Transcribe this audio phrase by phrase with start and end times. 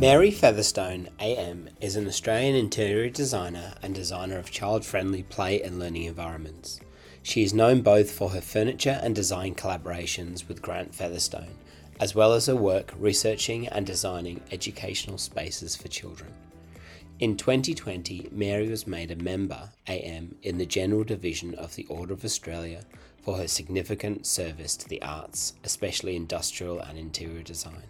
[0.00, 5.80] Mary Featherston, AM, is an Australian interior designer and designer of child friendly play and
[5.80, 6.78] learning environments.
[7.24, 11.48] She is known both for her furniture and design collaborations with Grant Featherston,
[11.98, 16.32] as well as her work researching and designing educational spaces for children.
[17.18, 22.14] In 2020, Mary was made a member, AM, in the General Division of the Order
[22.14, 22.84] of Australia
[23.20, 27.82] for her significant service to the arts, especially industrial and interior design.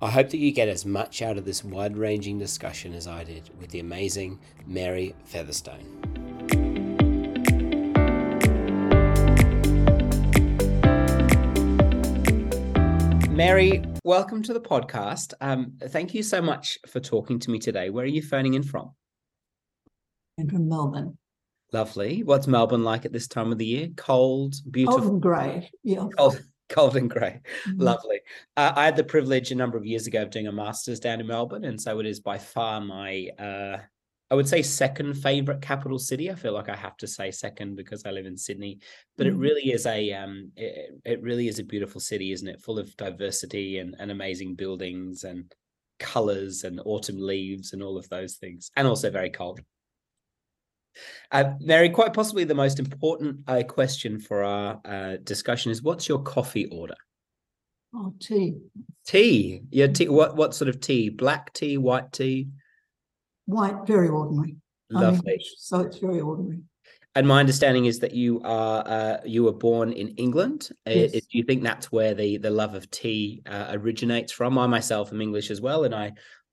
[0.00, 3.24] I hope that you get as much out of this wide ranging discussion as I
[3.24, 5.82] did with the amazing Mary Featherston.
[13.30, 15.34] Mary, welcome to the podcast.
[15.40, 17.90] Um, thank you so much for talking to me today.
[17.90, 18.92] Where are you phoning in from?
[20.38, 21.18] and from Melbourne.
[21.72, 22.22] Lovely.
[22.22, 23.88] What's Melbourne like at this time of the year?
[23.96, 26.06] Cold, beautiful, Cold and grey, yeah.
[26.16, 27.40] cold, cold and grey.
[27.66, 27.74] Mhm.
[27.78, 28.20] Lovely.
[28.56, 31.20] Uh, I had the privilege a number of years ago of doing a master's down
[31.20, 33.78] in Melbourne, and so it is by far my, uh,
[34.30, 36.30] I would say, second favorite capital city.
[36.30, 38.80] I feel like I have to say second because I live in Sydney,
[39.16, 39.38] but it Mhm.
[39.38, 42.60] really is a, um, it, it really is a beautiful city, isn't it?
[42.60, 45.52] Full of diversity and, and amazing buildings and
[45.98, 49.60] colors and autumn leaves and all of those things, and also very cold.
[51.30, 56.08] Uh, Mary, quite possibly the most important uh, question for our uh, discussion is: What's
[56.08, 56.96] your coffee order?
[57.94, 58.54] Oh, tea,
[59.06, 59.62] Tea.
[59.70, 60.08] Your tea.
[60.08, 61.08] What what sort of tea?
[61.08, 62.48] Black tea, white tea.
[63.46, 64.56] white, very ordinary.
[64.90, 65.18] Lovely.
[65.18, 66.60] English, so it's very ordinary.
[67.14, 70.68] And my understanding is that you are uh, you were born in England.
[70.86, 71.12] Uh, Yes.
[71.12, 74.56] Do you think that's where the the love of tea uh, originates from?
[74.58, 76.12] I myself am English as well, and I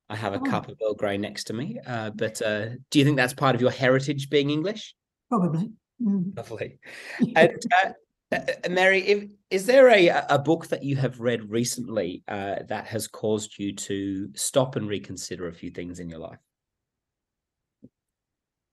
[0.10, 0.44] I have a Oh.
[0.44, 1.80] cup of Earl Grey next to me.
[1.86, 4.96] Uh, but uh, do you think that's part of your heritage, being English?
[5.30, 5.72] Probably.
[6.02, 6.36] Mm.
[6.38, 6.80] Lovely.
[7.36, 7.92] And uh,
[8.36, 12.86] uh, Mary, if, is there a a book that you have read recently uh, that
[12.88, 16.40] has caused you to stop and reconsider a few things in your life?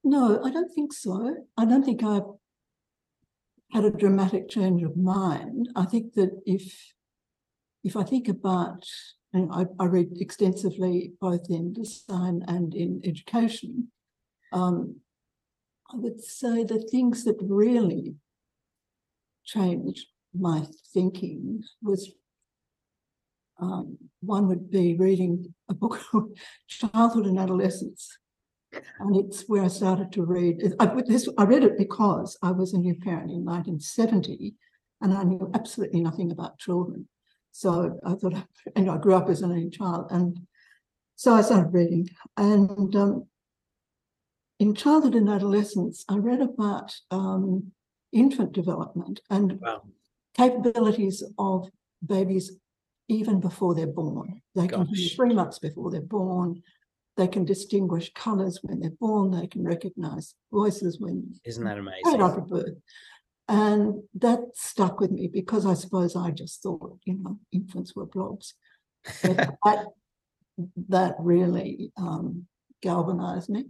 [0.05, 1.37] No, I don't think so.
[1.57, 2.31] I don't think I've
[3.71, 5.69] had a dramatic change of mind.
[5.77, 6.93] I think that if
[7.85, 8.85] if I think about,
[9.33, 13.89] and I, I read extensively both in design and in education,
[14.53, 14.97] um,
[15.93, 18.17] I would say the things that really
[19.45, 22.13] changed my thinking was
[23.61, 26.37] um, one would be reading a book called
[26.69, 28.19] Childhood and Adolescence.
[29.01, 30.75] And it's where I started to read.
[30.81, 34.55] I, this, I read it because I was a new parent in 1970
[35.03, 37.07] and I knew absolutely nothing about children.
[37.53, 38.35] So I thought,
[38.77, 40.07] and I grew up as an only child.
[40.11, 40.39] And
[41.15, 42.09] so I started reading.
[42.37, 43.27] And um,
[44.59, 47.71] in childhood and adolescence, I read about um,
[48.13, 49.83] infant development and Wow.
[50.37, 51.69] capabilities of
[52.05, 52.53] babies
[53.09, 54.41] even before they're born.
[54.55, 56.63] They can hear three months before they're born.
[57.19, 59.31] They can distinguish colours when they're born.
[59.33, 62.21] They can recognise voices when Isn't that amazing?
[62.23, 62.79] after birth.
[63.49, 68.07] And that stuck with me because I suppose I just thought, you know, infants were
[68.07, 68.55] blobs.
[69.23, 69.87] But that,
[70.89, 72.47] that really um,
[72.83, 73.67] galvanized me.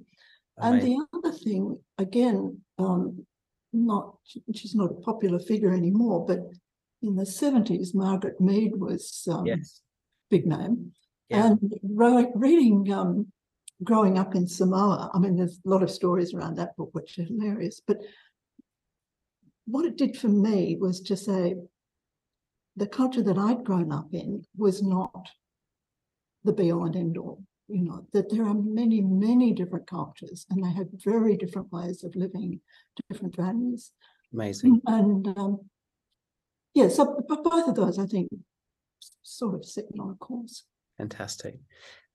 [0.58, 3.26] And the other thing, again, um,
[3.72, 4.16] not
[4.54, 6.40] she's not a popular figure anymore, but
[7.02, 9.80] in the 70s, Margaret Mead was um, Yes.
[10.30, 10.92] big name.
[11.28, 11.46] Yeah.
[11.46, 13.32] And ro- reading um,
[13.82, 17.18] growing up in Samoa, I mean, there's a lot of stories around that book which
[17.18, 17.80] are hilarious.
[17.84, 17.98] But
[19.66, 21.56] what it did for me was to say
[22.76, 25.28] the culture that I'd grown up in was not
[26.44, 27.42] the be all and end all.
[27.68, 32.04] You know, that there are many, many different cultures and they have very different ways
[32.04, 32.60] of living,
[33.08, 33.92] different values.
[34.32, 34.80] Amazing.
[34.86, 35.60] And um,
[36.74, 38.28] yeah, so but both of those, I think,
[39.22, 40.64] sort of me on a course.
[40.98, 41.58] Fantastic.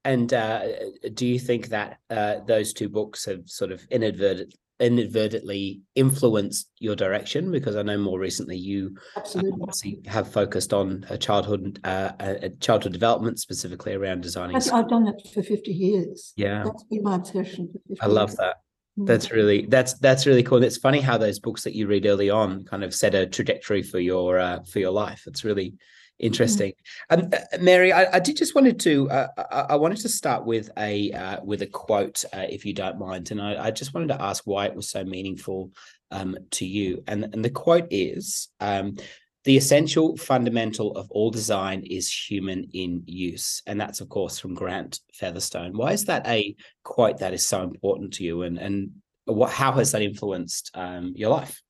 [0.04, 0.68] And uh,
[1.14, 6.96] do you think that uh, those two books have sort of inadvertent, inadvertently influenced your
[6.96, 7.52] direction?
[7.52, 10.02] Because I know more recently you uh, Absolutely.
[10.08, 14.56] have focused on uh, childhood, uh, uh, childhood development, specifically around designing.
[14.56, 16.34] I've, I've done that for 50 years.
[16.36, 18.38] Yeah, That's been my obsession for 50 I love years.
[18.38, 18.56] that.
[18.98, 19.06] Mm.
[19.06, 20.58] That's really that's that's really cool.
[20.58, 23.28] And it's funny how those books that you read early on kind of set a
[23.28, 25.24] trajectory for your uh, for your life.
[25.28, 25.76] It's really
[26.20, 26.74] Interesting,
[27.12, 27.94] um, uh, Mary.
[27.94, 29.08] I, I, did just wanted to.
[29.08, 32.74] Uh, I, I, wanted to start with a uh, with a quote, uh, if you
[32.74, 35.72] don't mind, and I, I, just wanted to ask why it was so meaningful
[36.10, 37.04] um, to you.
[37.06, 38.98] And and the quote is, um,
[39.44, 44.56] "The essential fundamental of all design is human in use," and that's of course from
[44.56, 45.78] Grant Featherston.
[45.78, 48.90] Why is that a quote that is so important to you, and and
[49.26, 51.62] what how has that influenced um, your life?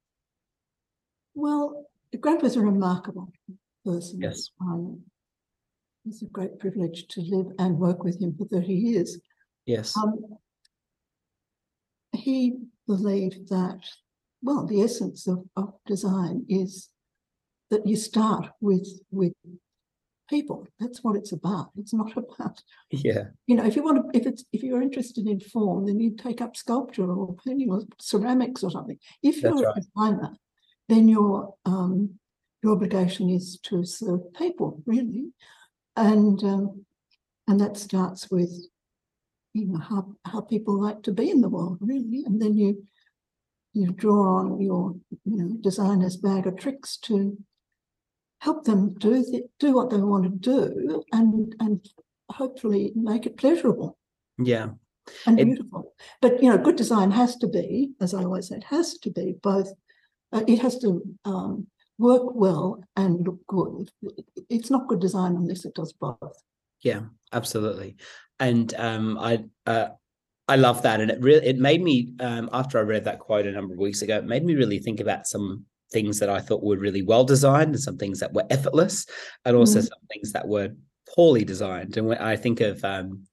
[1.36, 1.86] Well,
[2.18, 3.30] Grant was a remarkable
[3.88, 4.22] person.
[4.22, 4.50] Yes.
[4.62, 5.02] Um,
[6.06, 9.18] it's a great privilege to live and work with him for 30 years.
[9.66, 9.96] Yes.
[9.98, 10.38] Um,
[12.14, 12.58] he
[12.88, 13.80] believed that,
[14.42, 16.90] well, the essence of, of design is
[17.70, 19.34] that you start with with
[20.30, 20.68] people.
[20.80, 21.72] That's what it's about.
[21.78, 22.62] It's not about
[22.92, 23.26] yeah.
[23.46, 26.16] You know, if you want to, if it's if you're interested in form, then you
[26.16, 28.98] take up sculpture or painting or ceramics or something.
[29.22, 30.32] If you're That's a designer,
[30.88, 32.20] then your um,
[32.64, 35.32] your obligation is to serve people, really,
[35.96, 36.86] and um,
[37.48, 38.52] and that starts with
[39.54, 42.86] you know how how people like to be in the world, really, and then you
[43.74, 44.96] you draw on your
[45.26, 47.38] you know designer's bag of tricks to
[48.42, 51.88] help them do the, do what they want to do and and
[52.30, 53.98] hopefully make it pleasurable.
[54.38, 54.70] Yeah.
[55.26, 55.94] And it, beautiful.
[56.22, 59.36] But you know, good design has to be, as I always said, has to be
[59.42, 59.72] both
[60.32, 63.92] uh, it has to um, work well and look good.
[64.50, 66.42] It's not good design unless it does both.
[66.82, 67.02] Yeah,
[67.34, 67.98] absolutely.
[68.40, 69.90] And um, I uh,
[70.48, 73.48] I love that, and it really it made me um, after I read that quote
[73.48, 76.40] a number of weeks ago, it made me really think about some things that I
[76.40, 79.06] thought were really well designed, and some things that were effortless,
[79.46, 79.88] and also mm-hmm.
[79.88, 80.70] some things that were
[81.16, 81.98] poorly designed.
[81.98, 83.24] And when I think of um,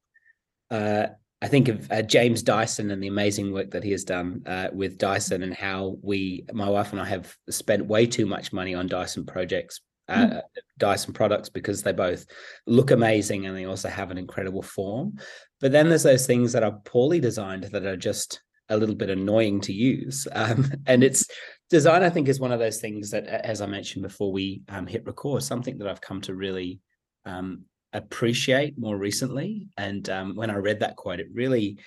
[0.71, 1.09] uh,
[1.45, 4.69] I think of uh, James Dyson and the amazing work that he has done uh,
[4.73, 8.75] with Dyson and how we, my wife and I, have spent way too much money
[8.75, 10.43] on Dyson projects, uh, mm.
[10.79, 12.25] Dyson products because they both
[12.67, 15.19] look amazing and they also have an incredible form.
[15.61, 18.41] But then there's those things that are poorly designed that are just
[18.71, 20.27] a little bit annoying to use.
[20.35, 21.27] Um, and it's
[21.69, 24.87] design, I think, is one of those things that, as I mentioned before we um,
[24.87, 26.81] hit record, something that I've come to really
[27.27, 29.69] um, appreciate more recently.
[29.77, 31.79] And um, when I read that quote, it really,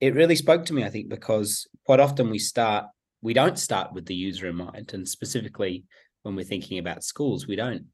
[0.00, 0.84] it really spoke to me.
[0.84, 2.86] I think because quite often we start,
[3.22, 5.84] we don't start with the user in mind, and specifically
[6.22, 7.86] when we're thinking about schools, we don't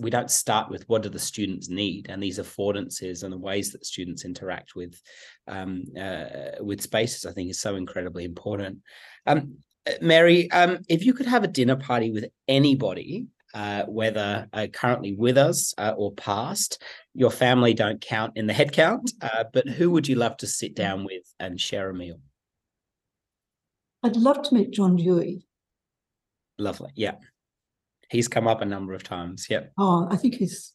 [0.00, 3.72] we don't start with what do the students need and these affordances and the ways
[3.72, 5.00] that students interact with
[5.48, 6.24] um, uh,
[6.60, 8.78] with spaces i think is so incredibly important
[9.26, 9.56] um,
[10.02, 15.14] mary um, if you could have a dinner party with anybody uh, whether uh, currently
[15.14, 16.82] with us uh, or past.
[17.14, 20.46] Your family don't count in the head count, uh, but who would you love to
[20.46, 22.20] sit down with and share a meal?
[24.02, 25.46] I'd love to meet John Dewey.
[26.58, 26.90] Lovely.
[26.94, 27.16] Yeah.
[28.10, 29.46] He's come up a number of times.
[29.48, 29.72] Yep.
[29.78, 30.74] Oh, I think he's.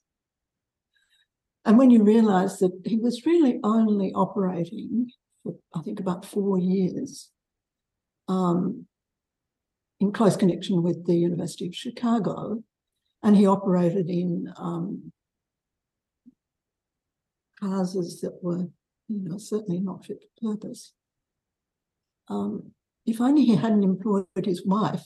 [1.66, 5.10] And when you realize that he was really only operating
[5.44, 7.30] for, I think, about four years,
[8.30, 8.86] um,
[10.00, 12.64] in close connection with the University of Chicago,
[13.28, 15.12] and he operated in um,
[17.60, 18.70] houses that were,
[19.10, 20.94] you know, certainly not fit for purpose.
[22.30, 22.72] Um,
[23.06, 25.04] if only he hadn't employed his wife,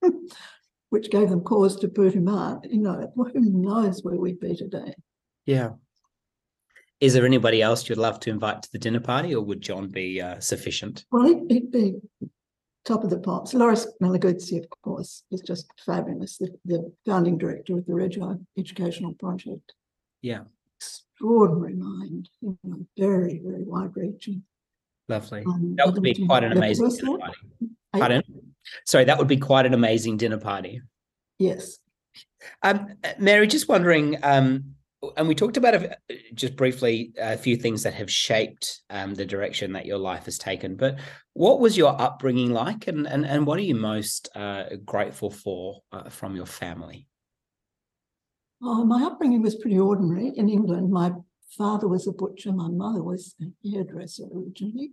[0.90, 4.54] which gave them cause to boot him out, you know, who knows where we'd be
[4.54, 4.94] today.
[5.44, 5.70] Yeah.
[7.00, 9.88] Is there anybody else you'd love to invite to the dinner party, or would John
[9.88, 11.04] be uh, sufficient?
[11.10, 11.94] Well, he'd, he'd be
[12.86, 13.52] top of the pops.
[13.52, 19.12] Loris Malaguzzi, of course, is just fabulous, the, the founding director of the Reggio Educational
[19.14, 19.74] Project.
[20.22, 20.42] Yeah.
[20.80, 24.42] Extraordinary mind, you know, very, very wide reaching.
[25.08, 25.44] Lovely.
[25.46, 27.38] Um, that would be quite an amazing dinner party.
[27.92, 28.22] Pardon?
[28.84, 30.80] Sorry, that would be quite an amazing dinner party.
[31.38, 31.78] Yes.
[32.62, 34.75] Um, Mary, just wondering, um,
[35.16, 35.96] and we talked about a,
[36.34, 40.38] just briefly a few things that have shaped um, the direction that your life has
[40.38, 40.76] taken.
[40.76, 40.98] But
[41.34, 45.82] what was your upbringing like, and and, and what are you most uh, grateful for
[45.92, 47.06] uh, from your family?
[48.62, 50.90] Oh, my upbringing was pretty ordinary in England.
[50.90, 51.12] My
[51.56, 52.52] father was a butcher.
[52.52, 54.92] My mother was a hairdresser originally.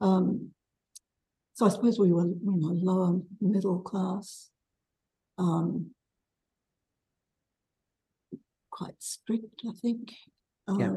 [0.00, 0.50] Um,
[1.54, 4.50] so I suppose we were, you know, lower middle class.
[5.38, 5.90] Um,
[8.76, 10.12] quite strict, I think.
[10.68, 10.92] Yeah.
[10.92, 10.96] Uh,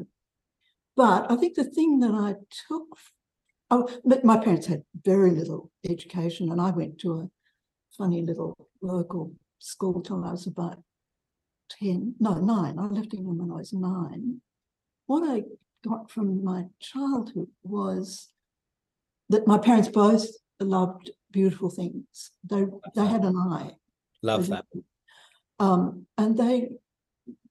[0.95, 2.35] but I think the thing that I
[2.67, 2.97] took,
[3.71, 7.29] oh, but my parents had very little education, and I went to a
[7.97, 10.83] funny little local school till I was about
[11.79, 12.77] 10, no, nine.
[12.77, 14.41] I left England when I was nine.
[15.05, 15.43] What I
[15.87, 18.29] got from my childhood was
[19.29, 20.27] that my parents both
[20.59, 22.31] loved beautiful things.
[22.43, 23.71] They they had an eye.
[24.21, 24.65] Love that.
[25.59, 26.69] Um, and they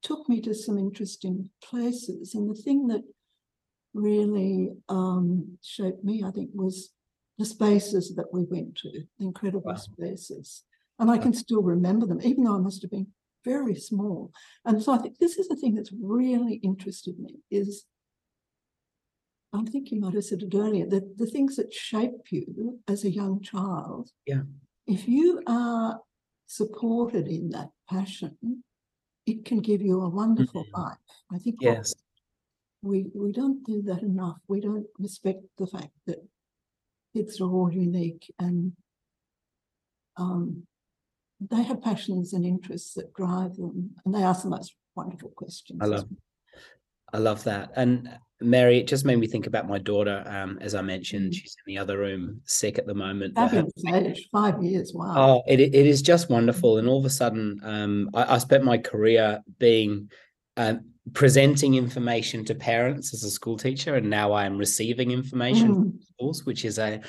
[0.01, 2.35] took me to some interesting places.
[2.35, 3.03] And the thing that
[3.93, 6.91] really um, shaped me, I think, was
[7.37, 9.75] the spaces that we went to, the incredible wow.
[9.75, 10.63] spaces.
[10.99, 13.07] And I can still remember them, even though I must have been
[13.45, 14.31] very small.
[14.65, 17.85] And so I think this is the thing that's really interested me is
[19.53, 23.03] I think you might have said it earlier, that the things that shape you as
[23.03, 24.41] a young child, yeah.
[24.85, 26.01] if you are
[26.45, 28.63] supported in that passion,
[29.29, 30.81] it can give you a wonderful mm-hmm.
[30.81, 30.97] life.
[31.31, 31.93] I think yes.
[32.81, 34.39] we we don't do that enough.
[34.47, 36.19] We don't respect the fact that
[37.15, 38.73] kids are all unique and
[40.17, 40.63] um,
[41.39, 45.79] they have passions and interests that drive them, and they ask the most wonderful questions.
[45.81, 46.07] I love,
[47.13, 47.71] I love that.
[47.75, 48.09] And
[48.41, 50.23] Mary, it just made me think about my daughter.
[50.25, 51.35] Um, as I mentioned, mm.
[51.35, 53.35] she's in the other room, sick at the moment.
[53.35, 54.93] Fabulous age, five years.
[54.93, 55.13] Wow.
[55.17, 56.77] Oh, it it is just wonderful.
[56.77, 60.09] And all of a sudden, um, I, I spent my career being
[60.55, 65.69] um, presenting information to parents as a school teacher, and now I am receiving information
[65.69, 65.75] mm.
[65.75, 67.01] from schools, which is a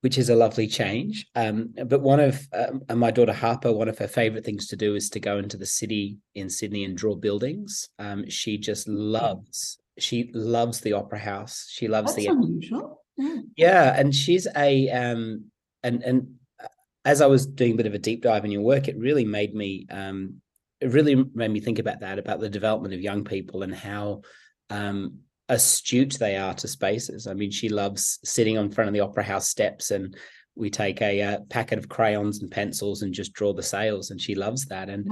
[0.00, 1.26] which is a lovely change.
[1.34, 4.94] Um, but one of uh, my daughter Harper, one of her favorite things to do
[4.94, 7.88] is to go into the city in Sydney and draw buildings.
[7.98, 9.78] Um, she just loves.
[9.98, 11.66] She loves the opera house.
[11.68, 13.02] She loves That's the unusual.
[13.16, 13.36] Yeah.
[13.56, 15.46] yeah, and she's a um,
[15.82, 16.68] and and uh,
[17.04, 19.24] as I was doing a bit of a deep dive in your work, it really
[19.24, 20.40] made me um,
[20.80, 24.22] it really made me think about that about the development of young people and how
[24.70, 27.26] um, astute they are to spaces.
[27.26, 30.16] I mean, she loves sitting on front of the opera house steps and
[30.58, 34.10] we take a, a, uh, packet of crayons and pencils and just draw the sails
[34.10, 35.06] and she loves that and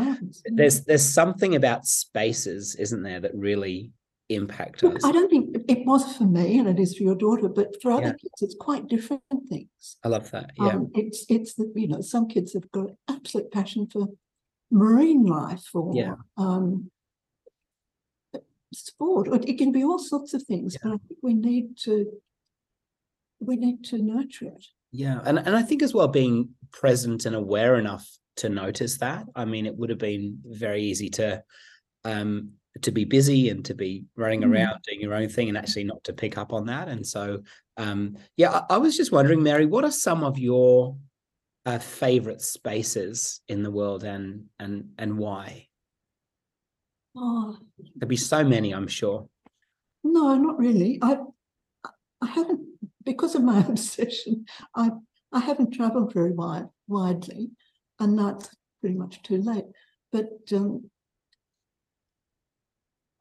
[0.47, 3.91] there's there's something about spaces isn't there that really
[4.29, 7.15] impact Look, us i don't think it was for me and it is for your
[7.15, 8.13] daughter but for other yeah.
[8.13, 12.01] kids it's quite different things i love that yeah um, it's it's that you know
[12.01, 14.09] some kids have got absolute passion for
[14.73, 16.15] marine life or yeah.
[16.37, 16.91] um
[18.73, 19.29] sport.
[19.47, 20.81] It can be all sorts of things, yeah.
[20.83, 22.13] but I think we need to
[23.39, 24.65] we need to nurture it.
[24.93, 29.27] Yeah, and and I think as well being present and aware enough to notice that.
[29.35, 31.43] I mean, it would have been very easy to
[32.05, 34.53] um to be busy and to be running mm.
[34.53, 36.89] around doing your own thing and actually not to pick up on that.
[36.89, 37.43] And so,
[37.77, 40.97] um, yeah, I, I was just wondering, Mary, what are some of your
[41.65, 45.66] uh, favorite spaces in the world and and and why?
[47.17, 47.57] Oh,
[47.95, 49.29] there'd be so many, I'm sure.
[50.05, 50.99] No, not really.
[51.03, 51.19] I
[52.21, 52.67] I haven't
[53.05, 54.45] because of my obsession.
[54.75, 54.91] I
[55.33, 57.51] I haven't travelled very wide widely,
[57.99, 59.65] and that's pretty much too late.
[60.13, 60.91] But um,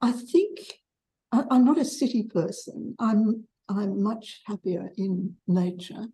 [0.02, 0.60] I think
[1.32, 2.96] I, I'm not a city person.
[3.00, 6.08] I'm I'm much happier in nature.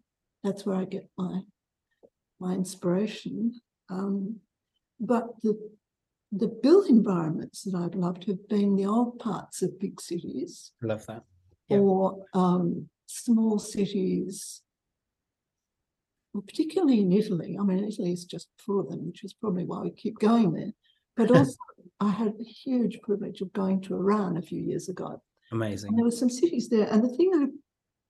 [0.43, 1.41] That's where I get my
[2.39, 3.59] my inspiration.
[3.89, 4.37] Um,
[4.99, 5.71] but the
[6.31, 10.71] the built environments that I've loved have been the old parts of big cities.
[10.81, 11.23] Love that.
[11.67, 11.77] Yeah.
[11.79, 14.61] Or um, small cities,
[16.33, 17.57] well, particularly in Italy.
[17.59, 20.53] I mean, Italy is just full of them, which is probably why we keep going
[20.53, 20.71] there.
[21.17, 21.57] But also,
[21.99, 25.21] I had a huge privilege of going to Iran a few years ago.
[25.51, 25.89] Amazing.
[25.89, 27.31] And there were some cities there, and the thing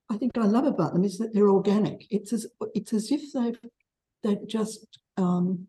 [0.10, 2.06] I, I think I love about them is that they're organic.
[2.12, 3.60] It's as it's as if they've
[4.22, 5.68] they've just um,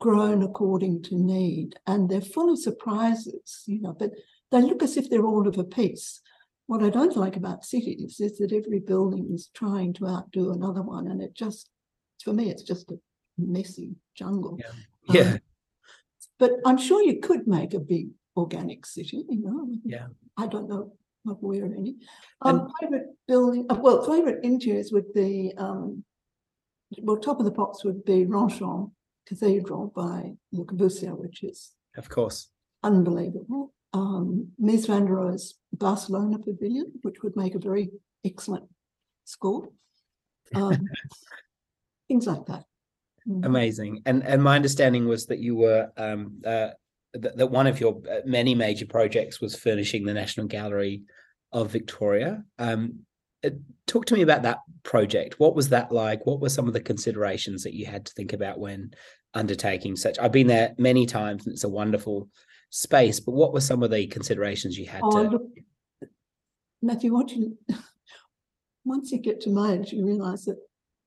[0.00, 4.10] grown according to need and they're full of surprises, you know, but
[4.50, 6.20] they look as if they're all of a piece.
[6.66, 10.82] What I don't like about cities is that every building is trying to outdo another
[10.82, 11.70] one, and it just,
[12.22, 12.98] for me, it's just a
[13.38, 14.58] messy jungle.
[14.58, 15.14] Yeah.
[15.14, 15.32] yeah.
[15.32, 15.38] Um,
[16.38, 19.68] but I'm sure you could make a big organic city, you know.
[19.84, 20.08] Yeah.
[20.36, 20.92] I don't know,
[21.24, 21.96] not aware of any.
[22.42, 26.04] Um, favorite building, uh, well, favorite interiors would be, um,
[27.00, 28.90] well, top of the pops would be Ronchamp
[29.26, 32.48] Cathedral by Corbusier, which is of course
[32.82, 33.72] unbelievable.
[33.92, 37.90] Um, Mies van der Rohe's Barcelona Pavilion, which would make a very
[38.24, 38.68] excellent
[39.24, 39.72] school.
[40.54, 40.86] Um,
[42.08, 42.64] things like that.
[43.28, 43.44] Mm.
[43.44, 44.02] Amazing.
[44.06, 46.70] And and my understanding was that you were um, uh,
[47.14, 51.02] that, that one of your uh, many major projects was furnishing the National Gallery
[51.52, 52.44] of Victoria.
[52.58, 53.05] Um,
[53.86, 55.38] talk to me about that project.
[55.38, 56.26] What was that like?
[56.26, 58.92] What were some of the considerations that you had to think about when
[59.34, 60.18] undertaking such?
[60.18, 62.28] I've been there many times and it's a wonderful
[62.70, 65.30] space, but what were some of the considerations you had oh, to?
[65.30, 65.42] Look,
[66.82, 67.58] Matthew, what you,
[68.84, 70.58] once you get to my age, you realize that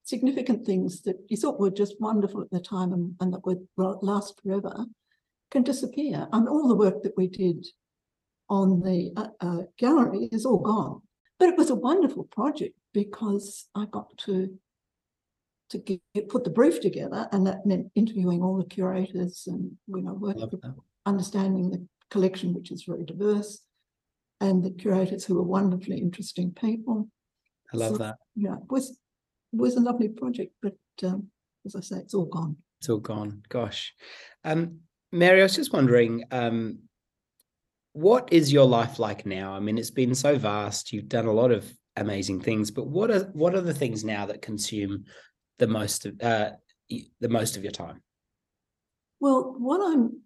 [0.04, 3.68] significant things that you thought were just wonderful at the time and, and that would
[3.78, 4.86] last forever
[5.52, 6.28] can disappear.
[6.32, 7.66] And all the work that we did
[8.50, 11.02] on the uh, uh, gallery is all gone.
[11.40, 14.58] But it was a wonderful project because I got to
[15.70, 20.02] to get, put the brief together, and that meant interviewing all the curators and you
[20.02, 20.50] know working,
[21.06, 23.62] understanding the collection, which is very diverse,
[24.42, 27.08] and the curators who were wonderfully interesting people.
[27.74, 28.16] I love so, that.
[28.36, 29.00] Yeah, it was
[29.52, 31.28] was a lovely project, but um,
[31.66, 32.58] as I say, it's all gone.
[32.80, 33.44] It's all gone.
[33.50, 33.94] Gosh,
[34.44, 34.80] um,
[35.12, 36.80] Mary, I was just wondering, um,
[38.00, 39.54] what is your life like now?
[39.54, 40.94] I mean, it's been so vast.
[40.94, 44.26] You've done a lot of amazing things, but what are what are the things now
[44.28, 45.04] that consume
[45.58, 46.52] the most of uh,
[46.90, 48.02] the most of your time?
[49.20, 50.22] Well, what I'm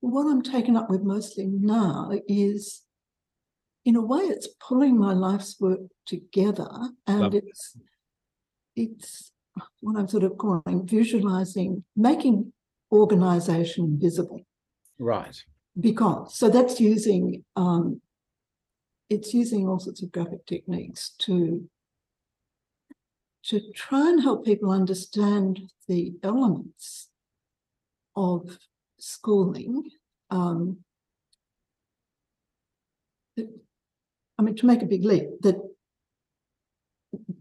[0.00, 2.82] what I'm taken up with mostly now is,
[3.84, 6.70] in a way, it's pulling my life's work together,
[7.08, 7.76] and Love it's
[8.76, 9.32] it's
[9.80, 12.52] what I'm sort of calling visualizing, making
[12.92, 14.42] organization visible.
[15.00, 15.42] Right.
[15.78, 18.00] Because so that's using um,
[19.08, 21.68] it's using all sorts of graphic techniques to
[23.44, 27.08] to try and help people understand the elements
[28.14, 28.58] of
[28.98, 29.90] schooling.
[30.30, 30.78] Um,
[33.38, 35.56] I mean, to make a big leap, that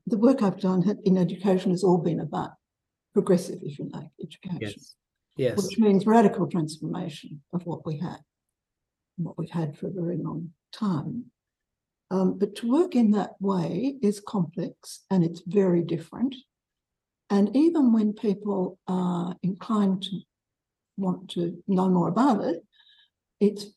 [0.08, 2.52] the work I've done in education has all been about
[3.14, 4.60] progressive, if you like, education.
[4.62, 4.96] Yes.
[5.38, 5.64] Yes.
[5.64, 8.20] Which means radical transformation of what we had,
[9.18, 11.26] what we've had for a very long time.
[12.12, 16.36] Um, but to work in that way is complex and it's very different.
[17.30, 20.20] And even when people are inclined to
[20.98, 22.66] want to know more about it,
[23.40, 23.68] it's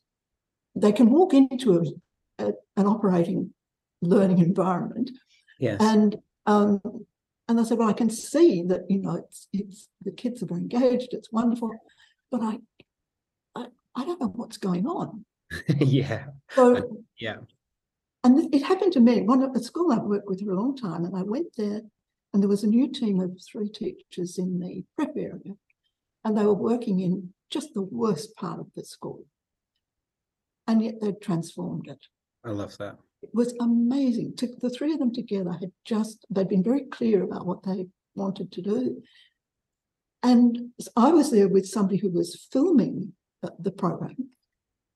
[0.75, 3.53] they can walk into a, a, an operating
[4.01, 5.09] learning environment
[5.59, 5.77] yes.
[5.79, 6.81] and um,
[7.47, 10.47] and I said, well, I can see that you know it's it's the kids are
[10.47, 11.71] very engaged, it's wonderful,
[12.31, 12.59] but I
[13.55, 15.25] I, I don't know what's going on.
[15.79, 16.25] yeah.
[16.51, 17.37] So yeah.
[18.23, 21.05] And it happened to me, one at school I've worked with for a long time,
[21.05, 21.81] and I went there
[22.35, 25.55] and there was a new team of three teachers in the prep area,
[26.25, 29.25] and they were working in just the worst part of the school.
[30.67, 31.99] And yet they'd transformed it.
[32.43, 32.97] I love that.
[33.25, 34.35] It was amazing.
[34.61, 38.51] The three of them together had just, they'd been very clear about what they wanted
[38.53, 39.01] to do.
[40.21, 43.13] And I was there with somebody who was filming
[43.59, 44.29] the program.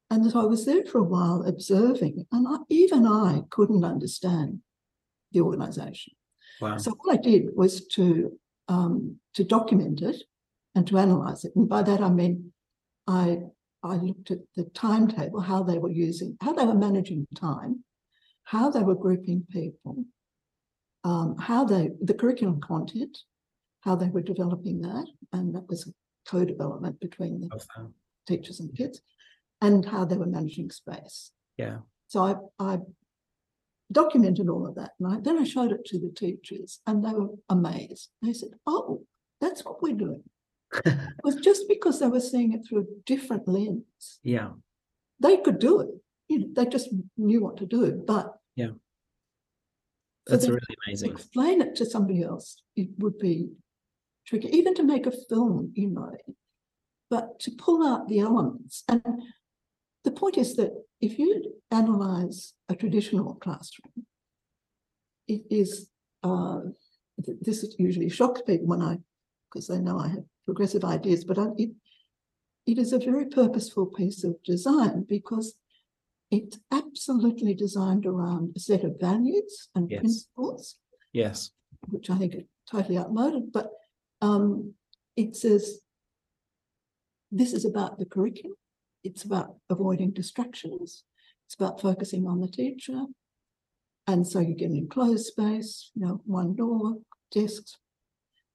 [0.09, 4.61] And so I was there for a while observing, and I, even I couldn't understand
[5.31, 6.13] the organization.
[6.61, 6.77] Wow.
[6.77, 8.37] So what I did was to
[8.67, 10.23] um, to document it
[10.75, 11.55] and to analyze it.
[11.55, 12.51] And by that I mean
[13.07, 13.39] I
[13.83, 17.83] I looked at the timetable, how they were using, how they were managing time,
[18.49, 20.05] how they were grouping people,
[21.03, 23.15] um, how they the curriculum content,
[23.81, 25.91] how they were developing that, and that was
[26.27, 27.91] co-development between the
[28.27, 29.01] teachers and kids
[29.61, 31.31] and how they were managing space.
[31.57, 31.77] Yeah.
[32.07, 32.23] So
[32.59, 32.79] I, I
[33.91, 34.91] documented all of that.
[34.99, 38.09] And I, then I showed it to the teachers and they were amazed.
[38.21, 39.03] They said, Oh,
[39.41, 40.23] that's what we're doing.
[40.85, 44.19] it was just because they were seeing it through a different lens.
[44.23, 44.51] Yeah.
[45.19, 45.89] They could do it.
[46.29, 48.01] You know, they just knew what to do.
[48.05, 48.69] But yeah.
[50.27, 51.11] That's really amazing.
[51.11, 52.61] Explain it to somebody else.
[52.75, 53.49] It would be
[54.27, 56.15] tricky, even to make a film, you know.
[57.09, 59.01] But to pull out the elements and
[60.03, 64.05] the point is that if you analyze a traditional classroom,
[65.27, 65.89] it is,
[66.23, 66.59] uh,
[67.17, 68.97] this usually shocks people when I,
[69.51, 71.71] because they know I have progressive ideas, but I, it,
[72.67, 75.55] it is a very purposeful piece of design because
[76.31, 79.99] it's absolutely designed around a set of values and yes.
[79.99, 80.75] principles.
[81.11, 81.51] Yes.
[81.87, 83.71] Which I think are totally outmoded, but
[84.21, 84.73] um,
[85.15, 85.79] it says
[87.31, 88.55] this is about the curriculum.
[89.03, 91.03] It's about avoiding distractions.
[91.47, 93.05] It's about focusing on the teacher.
[94.07, 96.97] And so you get an enclosed space, you know, one door,
[97.31, 97.77] desks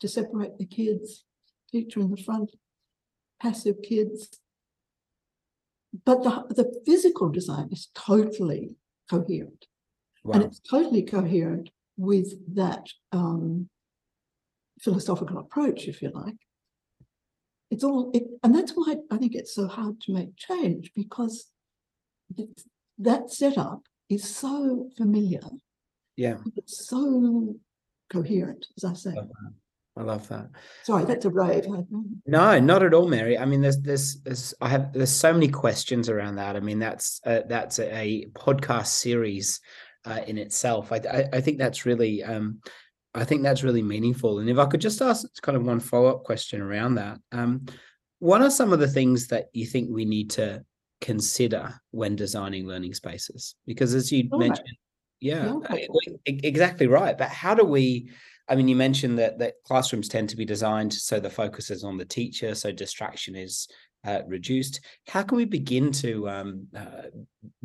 [0.00, 1.24] to separate the kids,
[1.70, 2.50] teacher in the front,
[3.40, 4.40] passive kids.
[6.04, 8.70] But the, the physical design is totally
[9.10, 9.66] coherent.
[10.24, 10.34] Wow.
[10.34, 13.68] And it's totally coherent with that um,
[14.80, 16.36] philosophical approach, if you like
[17.74, 21.50] it's all it, and that's why I think it's so hard to make change because
[22.98, 25.42] that setup is so familiar.
[26.16, 27.56] Yeah, it's so
[28.12, 29.14] coherent, as I say.
[29.96, 30.48] I love that.
[30.82, 31.66] Sorry, that's a rave.
[32.26, 33.38] No, not at all, Mary.
[33.38, 36.56] I mean, there's, there's, there's, I have, there's so many questions around that.
[36.56, 39.60] I mean, that's, uh, that's a podcast series
[40.04, 40.90] uh, in itself.
[40.90, 42.60] I, I, I, think that's really, um,
[43.14, 44.40] I think that's really meaningful.
[44.40, 47.66] And if I could just ask kind of one follow up question around that, um,
[48.18, 50.64] what are some of the things that you think we need to
[51.00, 53.54] consider when designing learning spaces?
[53.66, 54.66] Because as you mentioned,
[55.20, 55.86] yeah, yeah.
[56.26, 57.16] exactly right.
[57.16, 58.10] But how do we?
[58.48, 61.84] I mean, you mentioned that that classrooms tend to be designed so the focus is
[61.84, 63.68] on the teacher, so distraction is
[64.04, 64.80] uh, reduced.
[65.08, 67.08] How can we begin to um, uh,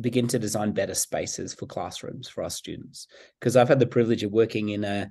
[0.00, 3.06] begin to design better spaces for classrooms for our students?
[3.38, 5.10] Because I've had the privilege of working in a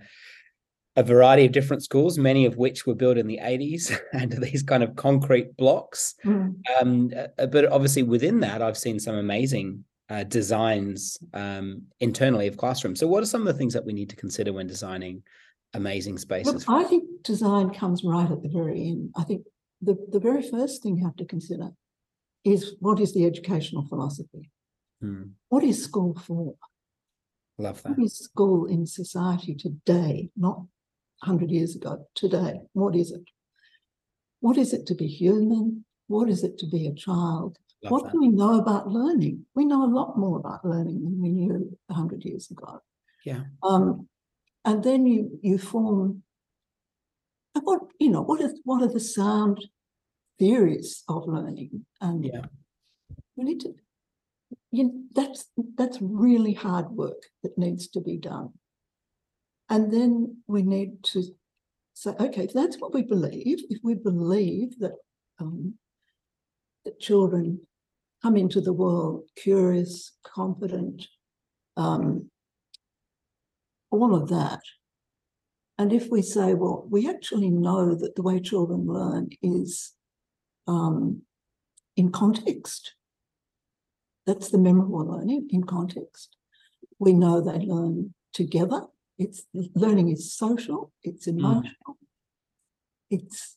[0.95, 4.63] a variety of different schools, many of which were built in the 80s and these
[4.63, 6.15] kind of concrete blocks.
[6.25, 6.55] Mm.
[6.81, 12.57] Um, uh, but obviously, within that, I've seen some amazing uh, designs um, internally of
[12.57, 12.99] classrooms.
[12.99, 15.23] So, what are some of the things that we need to consider when designing
[15.73, 16.67] amazing spaces?
[16.67, 19.11] Well, I think design comes right at the very end.
[19.17, 19.45] I think
[19.81, 21.69] the, the very first thing you have to consider
[22.43, 24.49] is what is the educational philosophy?
[25.01, 25.23] Hmm.
[25.49, 26.55] What is school for?
[27.57, 27.97] Love that.
[27.97, 30.57] What is school in society today, not
[31.23, 32.61] 100 years ago, today?
[32.73, 33.23] What is it?
[34.39, 35.85] What is it to be human?
[36.07, 37.57] What is it to be a child?
[37.83, 38.11] Love what that.
[38.13, 39.45] do we know about learning?
[39.55, 42.79] We know a lot more about learning than we knew 100 years ago.
[43.25, 43.41] Yeah.
[43.63, 44.07] Um,
[44.65, 46.23] and then you you form
[47.61, 49.65] what you know what are what are the sound
[50.37, 51.85] theories of learning?
[52.01, 52.45] And yeah.
[53.35, 53.75] we need to
[54.71, 55.45] you know, that's
[55.75, 58.53] that's really hard work that needs to be done.
[59.69, 61.23] And then we need to
[61.93, 63.63] say okay if that's what we believe.
[63.69, 64.93] If we believe that
[65.39, 65.75] um,
[66.85, 67.61] that children
[68.21, 71.07] come into the world curious confident
[71.77, 72.29] um,
[73.91, 74.61] all of that
[75.79, 79.93] and if we say, well, we actually know that the way children learn is
[80.67, 81.21] um,
[81.95, 82.95] in context,
[84.27, 86.35] that's the memorable learning in context.
[86.99, 88.87] We know they learn together.
[89.17, 91.39] It's learning is social, it's mm.
[91.39, 91.95] emotional, mm.
[93.09, 93.55] it's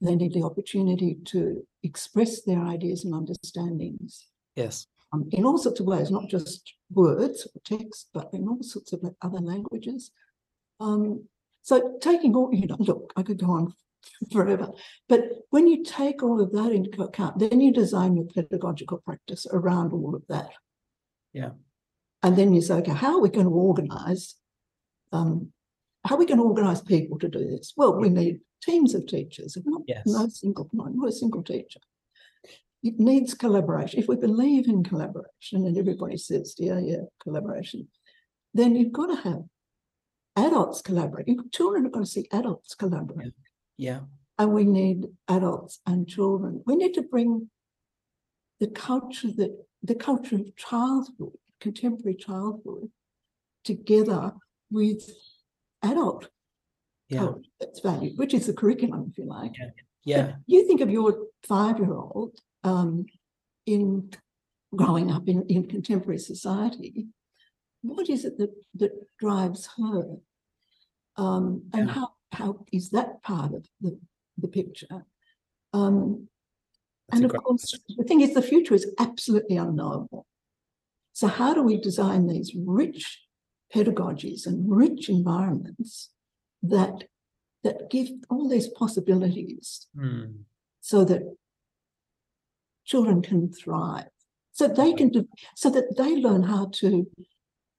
[0.00, 4.26] they need the opportunity to express their ideas and understandings.
[4.54, 4.86] Yes.
[5.12, 8.92] Um, in all sorts of ways, not just words or text, but in all sorts
[8.92, 10.10] of other languages.
[10.80, 11.24] Um,
[11.62, 13.74] so taking all, you know, look, I could go on
[14.32, 14.70] forever.
[15.08, 19.46] But when you take all of that into account, then you design your pedagogical practice
[19.50, 20.50] around all of that.
[21.32, 21.50] Yeah.
[22.22, 24.34] And then you say, okay, how are we going to organize?
[25.12, 25.52] Um,
[26.04, 27.72] how are we going to organize people to do this?
[27.76, 30.02] Well, we need teams of teachers, not yes.
[30.06, 31.80] no single, not, not a single teacher.
[32.82, 33.98] It needs collaboration.
[33.98, 37.88] If we believe in collaboration, and everybody says, yeah, yeah, collaboration,
[38.54, 39.42] then you've got to have
[40.36, 41.26] adults collaborate.
[41.52, 43.34] Children are going to see adults collaborate.
[43.76, 44.00] Yeah.
[44.38, 46.62] And we need adults and children.
[46.66, 47.50] We need to bring
[48.60, 52.90] the culture that the culture of childhood, contemporary childhood,
[53.64, 54.32] together
[54.70, 55.10] with
[55.82, 56.28] adult
[57.08, 57.18] yeah.
[57.20, 59.52] culture that's valued, which is the curriculum, if you like.
[59.58, 59.70] Yeah.
[60.04, 60.32] yeah.
[60.46, 63.06] you think of your five-year-old um,
[63.66, 64.10] in
[64.74, 67.06] growing up in, in contemporary society,
[67.82, 70.16] what is it that, that drives her?
[71.16, 73.98] Um, and how, how is that part of the,
[74.36, 75.06] the picture?
[75.72, 76.28] Um,
[77.10, 77.96] and of course, question.
[77.96, 80.26] the thing is, the future is absolutely unknowable.
[81.14, 83.20] So, how do we design these rich
[83.74, 86.10] pedagogies and rich environments
[86.62, 87.04] that
[87.64, 90.32] that give all these possibilities mm.
[90.80, 91.22] so that
[92.88, 94.08] children can thrive
[94.58, 97.06] so they can do, so that they learn how to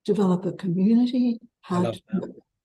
[0.05, 2.01] develop a community, how to,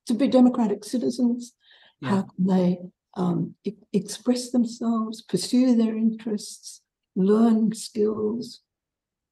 [0.07, 1.55] to, be democratic citizens,
[2.01, 2.11] yeah.
[2.11, 2.79] how can they
[3.17, 6.81] um, e- express themselves, pursue their interests,
[7.17, 8.61] learn skills,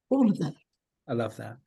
[0.09, 0.55] all of that.
[1.07, 1.57] I love that.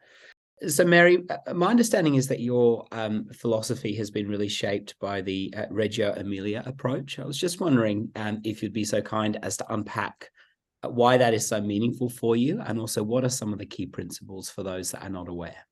[0.68, 5.22] So, Mary, uh, my understanding is that your um, philosophy has been really shaped by
[5.22, 7.18] the uh, Reggio Emilia approach.
[7.18, 10.35] I was just wondering um, if you'd be so kind as to unpack uh,
[10.82, 13.86] why that is so meaningful for you, and also what are some of the key
[13.86, 15.66] principles for those that are not aware.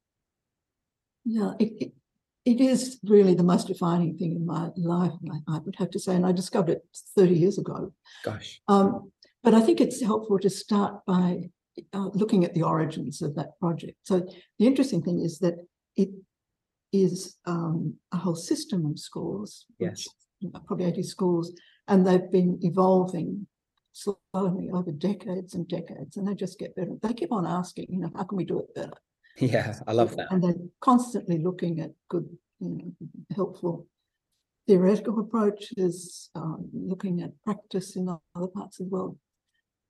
[1.25, 1.93] Yeah, it, it,
[2.45, 5.99] it is really the most defining thing in my life, I, I, would have to
[5.99, 6.15] say.
[6.15, 6.83] And I discovered it
[7.17, 7.93] 30 years ago.
[8.23, 8.61] Gosh.
[8.69, 9.11] Um,
[9.43, 11.51] but I think it's helpful to start by
[11.93, 13.97] uh, looking at the origins of that project.
[14.03, 14.27] So
[14.59, 15.55] the interesting thing is that
[15.97, 16.11] it
[16.93, 19.67] is um, a whole system of schools.
[19.79, 20.07] Yes.
[20.41, 21.53] Which, probably 80 schools,
[21.89, 23.47] and they've been evolving
[23.95, 26.93] slowly over decades and decades, and they just get better.
[27.01, 28.93] They keep on asking, you know, how can we do it better?
[29.39, 30.31] Yeah, I love that.
[30.31, 32.29] And they're constantly looking at good,
[32.61, 33.87] you know, helpful
[34.67, 39.19] theoretical approaches, um, looking at practice in other parts of the world,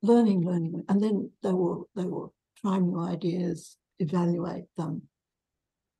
[0.01, 5.03] learning, learning, and then they will they will try new ideas, evaluate them,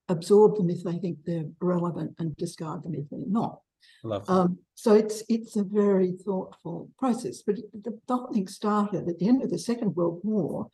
[0.09, 3.59] absorb them if they think they're relevant, and discard them if they're not.
[4.03, 7.41] Love um, so it's it's a very thoughtful process.
[7.41, 10.69] But the, the whole thing started at the end of the Second World War,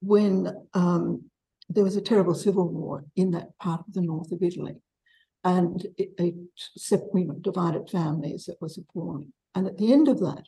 [0.00, 1.24] when um,
[1.68, 4.76] there was a terrible civil war in that part of the north of Italy.
[5.44, 8.48] and it, it divided families.
[8.48, 9.32] It was appalling.
[9.54, 10.44] And at the end of that,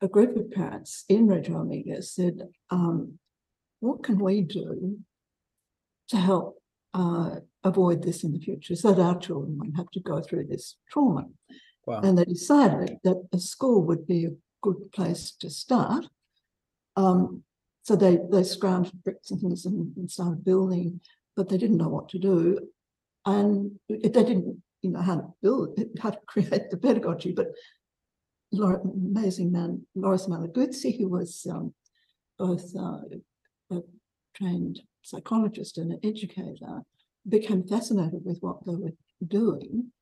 [0.00, 3.18] a group of parents in Reggio Emilia said, um,
[3.80, 4.98] what can we do
[6.08, 6.60] to help
[6.94, 10.46] uh, avoid this in the future so that our children won't have to go through
[10.46, 11.26] this trauma?
[11.86, 12.00] Wow.
[12.00, 16.06] And they decided that a school would be a good place to start.
[16.96, 17.42] Um,
[17.82, 21.00] so they they scrounged bricks and things and, and, started building,
[21.36, 22.68] but they didn't know what to do,
[23.26, 27.32] and they didn't you know how to build how to create the pedagogy.
[27.32, 27.48] But
[28.52, 31.74] Laura, amazing man, Loris Malaguzzi, who was um,
[32.38, 33.00] both uh,
[33.70, 33.80] a
[34.34, 36.82] trained psychologist and an educator,
[37.28, 38.92] became fascinated with what they were
[39.26, 39.92] doing.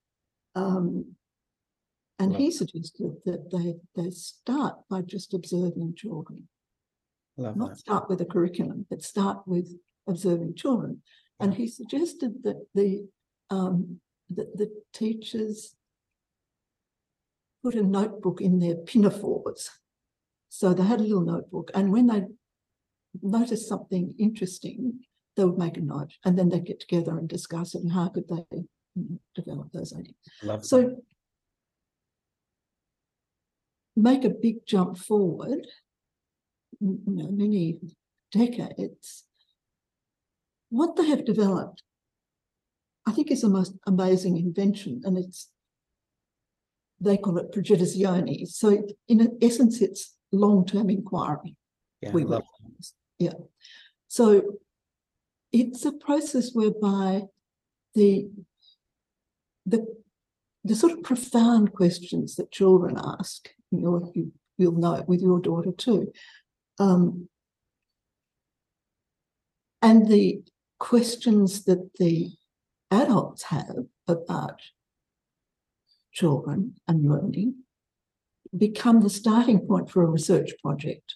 [0.54, 1.16] Um,
[2.18, 6.48] and he suggested that they, they start by just observing children.
[7.38, 7.78] Love Not that.
[7.78, 11.02] start with a curriculum, but start with observing children.
[11.38, 13.09] And he suggested that the
[13.48, 15.74] um, that the teachers
[17.64, 19.70] put a notebook in their pinafores.
[20.50, 22.24] So they had a little notebook, and when they
[23.22, 25.00] noticed something interesting,
[25.40, 28.09] they would make a note, and then they'd get together and discuss it and how
[28.09, 28.44] could they
[29.35, 30.14] develop those ideas.
[30.42, 31.03] Love so that.
[33.96, 35.66] make a big jump forward,
[36.79, 37.79] you know, many
[38.31, 39.24] decades.
[40.68, 41.83] What they have developed,
[43.07, 45.48] I think, is the most amazing invention, and it's
[47.00, 48.46] they call it progettazione.
[48.46, 51.57] So, in essence, it's long term inquiry.
[52.03, 52.42] Yeah, we love
[53.18, 53.33] yeah.
[54.09, 54.59] So,
[55.52, 57.22] it's a process whereby
[57.94, 58.30] the
[59.66, 59.86] the
[60.64, 65.40] the sort of profound questions that children ask, you you, you'll know it with your
[65.40, 66.12] daughter too,
[66.78, 67.28] um,
[69.82, 70.42] and the
[70.78, 72.30] questions that the
[72.90, 74.60] adults have about
[76.12, 77.54] children and learning
[78.56, 81.14] become the starting point for a research project.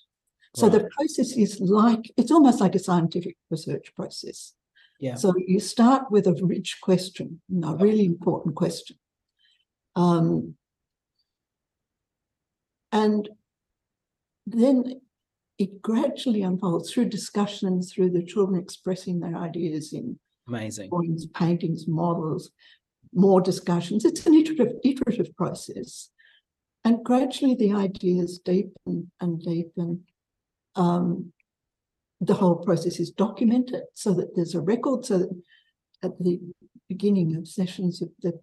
[0.54, 0.82] So right.
[0.82, 4.54] the process is like it's almost like a scientific research process.
[5.00, 5.16] Yeah.
[5.16, 8.96] So you start with a rich question, a really important question.
[9.96, 10.54] Um,
[12.92, 13.28] and
[14.46, 15.00] then
[15.58, 21.86] it gradually unfolds through discussions, through the children expressing their ideas in amazing drawings, paintings,
[21.88, 22.50] models,
[23.12, 24.04] more discussions.
[24.04, 26.10] It's an iterative, iterative process.
[26.84, 30.04] And gradually the ideas deepen and deepen.
[30.76, 31.32] Um,
[32.20, 35.42] the whole process is documented so that there's a record so that
[36.02, 36.40] at the
[36.88, 38.40] beginning of sessions the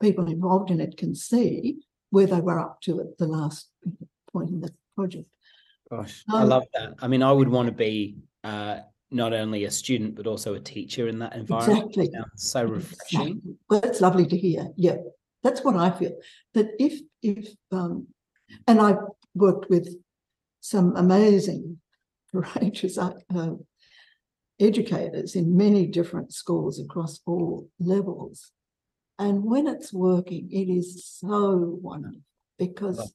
[0.00, 1.78] people involved in it can see
[2.10, 3.68] where they were up to at the last
[4.32, 5.28] point in the project.
[5.90, 6.94] Gosh, um, I love that.
[7.00, 8.78] I mean, I would want to be uh,
[9.10, 11.96] not only a student but also a teacher in that environment.
[11.96, 12.10] Exactly.
[12.36, 13.20] so refreshing.
[13.20, 13.54] Exactly.
[13.68, 14.68] Well, it's lovely to hear.
[14.76, 14.96] Yeah,
[15.42, 16.16] that's what I feel.
[16.54, 18.06] That if if um,
[18.66, 18.98] and I've
[19.34, 19.88] worked with
[20.60, 21.78] some amazing,
[22.32, 23.54] courageous uh, uh,
[24.58, 28.52] educators in many different schools across all levels,
[29.18, 32.20] and when it's working, it is so wonderful
[32.58, 33.12] because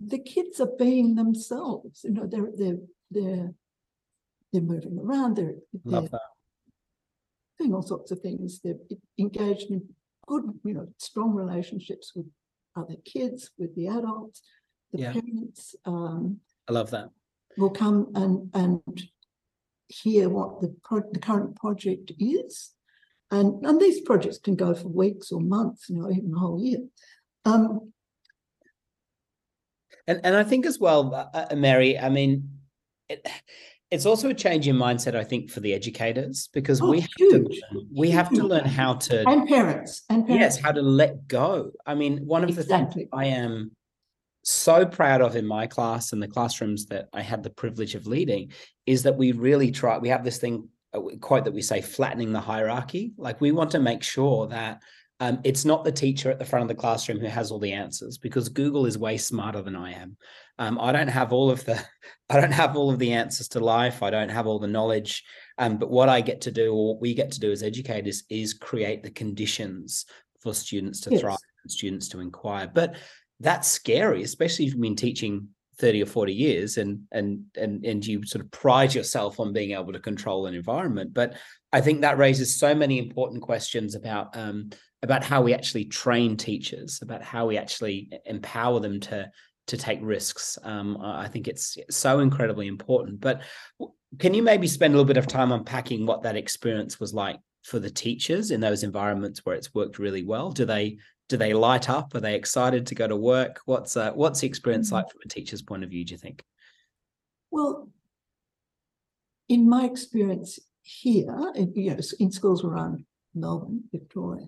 [0.00, 2.00] the kids are being themselves.
[2.04, 2.78] You know, they're they're
[3.10, 3.54] they're
[4.52, 6.08] they're moving around, they're, they're
[7.58, 8.60] doing all sorts of things.
[8.62, 8.74] They're
[9.18, 9.82] engaged in
[10.26, 12.26] good, you know, strong relationships with
[12.76, 14.42] other kids, with the adults,
[14.92, 15.12] the yeah.
[15.12, 15.74] parents.
[15.84, 17.10] Um, I love that.
[17.56, 19.02] Will come and and
[19.88, 22.70] hear what the pro- the current project is,
[23.30, 26.62] and and these projects can go for weeks or months, you know, even a whole
[26.62, 26.80] year.
[27.44, 27.92] Um,
[30.06, 31.98] and and I think as well, uh, uh Mary.
[31.98, 32.48] I mean,
[33.08, 33.26] it,
[33.90, 37.10] it's also a change in mindset, I think, for the educators because oh, we have
[37.18, 37.60] huge.
[37.72, 40.56] to we have to learn how to and parents and parents.
[40.56, 41.72] yes, how to let go.
[41.84, 42.68] I mean, one of exactly.
[42.68, 43.72] the things I am
[44.42, 48.06] so proud of in my class and the classrooms that I had the privilege of
[48.06, 48.52] leading
[48.86, 49.98] is that we really try.
[49.98, 50.68] We have this thing
[51.20, 53.12] quote that we say flattening the hierarchy.
[53.16, 54.82] Like we want to make sure that
[55.20, 57.72] um, it's not the teacher at the front of the classroom who has all the
[57.72, 60.16] answers because Google is way smarter than I am.
[60.58, 61.78] Um, I don't have all of the,
[62.30, 64.02] I don't have all of the answers to life.
[64.02, 65.22] I don't have all the knowledge.
[65.58, 68.24] Um, but what I get to do, or what we get to do as educators,
[68.30, 70.06] is create the conditions
[70.40, 71.20] for students to yes.
[71.20, 72.70] thrive, and students to inquire.
[72.72, 72.96] But
[73.40, 75.48] that's scary, especially if you've been teaching
[75.78, 79.72] 30 or 40 years and and and and you sort of pride yourself on being
[79.72, 81.38] able to control an environment but
[81.72, 84.68] i think that raises so many important questions about um,
[85.02, 89.30] about how we actually train teachers, about how we actually empower them to
[89.66, 90.58] to take risks.
[90.64, 93.20] Um, I think it's so incredibly important.
[93.20, 93.42] But
[94.18, 97.38] can you maybe spend a little bit of time unpacking what that experience was like
[97.62, 100.50] for the teachers in those environments where it's worked really well?
[100.50, 100.98] Do they
[101.30, 102.12] do they light up?
[102.14, 103.60] Are they excited to go to work?
[103.64, 104.96] What's uh, what's the experience mm-hmm.
[104.96, 106.04] like from a teacher's point of view?
[106.04, 106.44] Do you think?
[107.52, 107.88] Well,
[109.48, 114.46] in my experience here, in, you know, in schools around Melbourne, Victoria,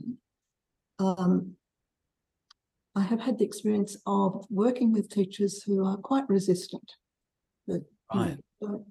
[0.98, 1.54] um,
[2.96, 6.92] I have had the experience of working with teachers who are quite resistant.
[7.68, 8.30] That right.
[8.30, 8.86] you know, don't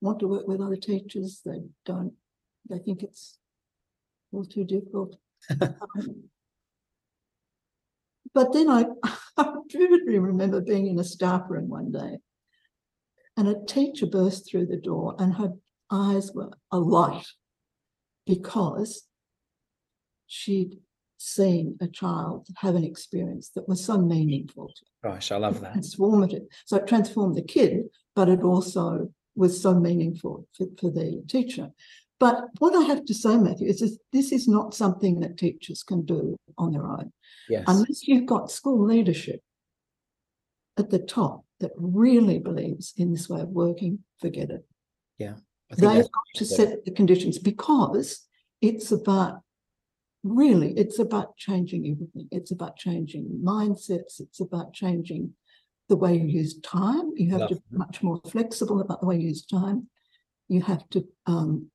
[0.00, 1.42] want to work with other teachers.
[1.44, 2.14] They don't.
[2.70, 3.36] They think it's
[4.32, 5.16] all too difficult.
[5.60, 6.29] um,
[8.34, 8.86] but then I,
[9.36, 12.18] I vividly remember being in a staff room one day,
[13.36, 15.54] and a teacher burst through the door, and her
[15.90, 17.26] eyes were alight
[18.26, 19.06] because
[20.26, 20.78] she'd
[21.18, 25.14] seen a child have an experience that was so meaningful to her.
[25.14, 25.74] Gosh, I love that.
[25.74, 26.46] Transformative.
[26.64, 31.70] So it transformed the kid, but it also was so meaningful for, for the teacher.
[32.20, 35.82] But what I have to say, Matthew, is this, this is not something that teachers
[35.82, 37.12] can do on their own.
[37.48, 37.64] Yes.
[37.66, 39.40] Unless you've got school leadership
[40.78, 44.66] at the top that really believes in this way of working, forget it.
[45.18, 45.36] Yeah.
[45.70, 48.26] They've got to set the conditions because
[48.60, 49.40] it's about
[50.22, 55.32] really it's about changing everything it's about changing mindsets it's about changing
[55.88, 59.16] the way you use time you have to be much more flexible about the way
[59.16, 59.88] you use time
[60.48, 61.70] you have to um,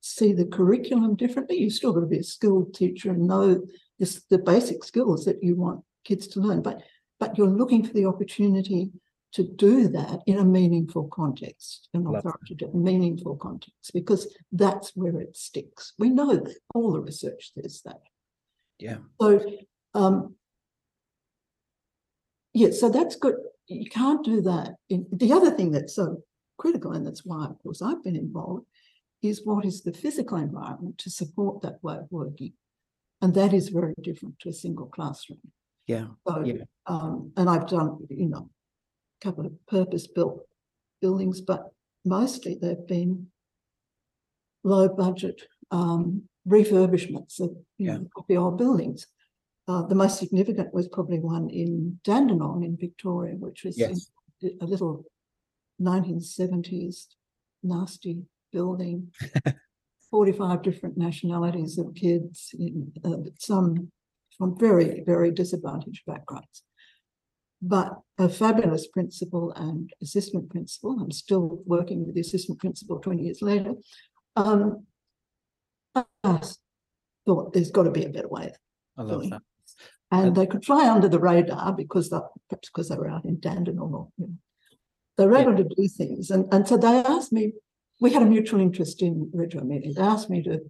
[0.00, 3.60] see the curriculum differently you've still got to be a skilled teacher and know
[3.98, 6.82] this, the basic skills that you want kids to learn but
[7.18, 8.90] but you're looking for the opportunity
[9.32, 15.36] to do that in a meaningful context, an authoritative, meaningful context, because that's where it
[15.36, 15.92] sticks.
[15.98, 18.00] We know that all the research says that.
[18.78, 18.96] Yeah.
[19.20, 19.40] So,
[19.94, 20.34] um,
[22.52, 23.36] yeah, so that's good.
[23.68, 24.74] You can't do that.
[24.88, 26.22] In, the other thing that's so
[26.58, 28.66] critical, and that's why, of course, I've been involved,
[29.22, 32.52] is what is the physical environment to support that way of working.
[33.20, 35.40] And that is very different to a single classroom.
[35.86, 36.06] Yeah.
[36.26, 36.64] So, yeah.
[36.86, 38.48] Um, and I've done, you know,
[39.20, 40.46] a couple of purpose-built
[41.02, 41.72] buildings, but
[42.04, 43.26] mostly they've been
[44.64, 47.98] low budget um, refurbishments of yeah.
[47.98, 49.06] know, the old buildings.
[49.68, 54.10] Uh, the most significant was probably one in Dandenong in Victoria, which was yes.
[54.42, 55.04] a little
[55.80, 57.06] 1970s
[57.62, 59.12] nasty building.
[60.10, 63.92] 45 different nationalities of kids, in, uh, some
[64.36, 66.64] from very, very disadvantaged backgrounds
[67.62, 70.98] but a fabulous principal and assistant principal.
[71.00, 73.74] I'm still working with the assistant principal 20 years later.
[74.36, 74.86] Um,
[75.94, 76.04] I
[77.26, 78.52] thought there's got to be a better way.
[78.96, 79.42] I love that.
[80.10, 83.38] And they could fly under the radar because that, perhaps because they were out in
[83.40, 84.34] Dandenong or you know,
[85.16, 85.58] they were able yeah.
[85.58, 86.30] to do things.
[86.30, 87.52] And, and so they asked me,
[88.00, 89.92] we had a mutual interest in Reggio Emilia.
[89.92, 90.60] They asked me to,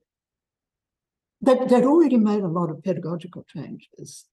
[1.41, 4.27] they'd, they'd already made a lot of pedagogical changes,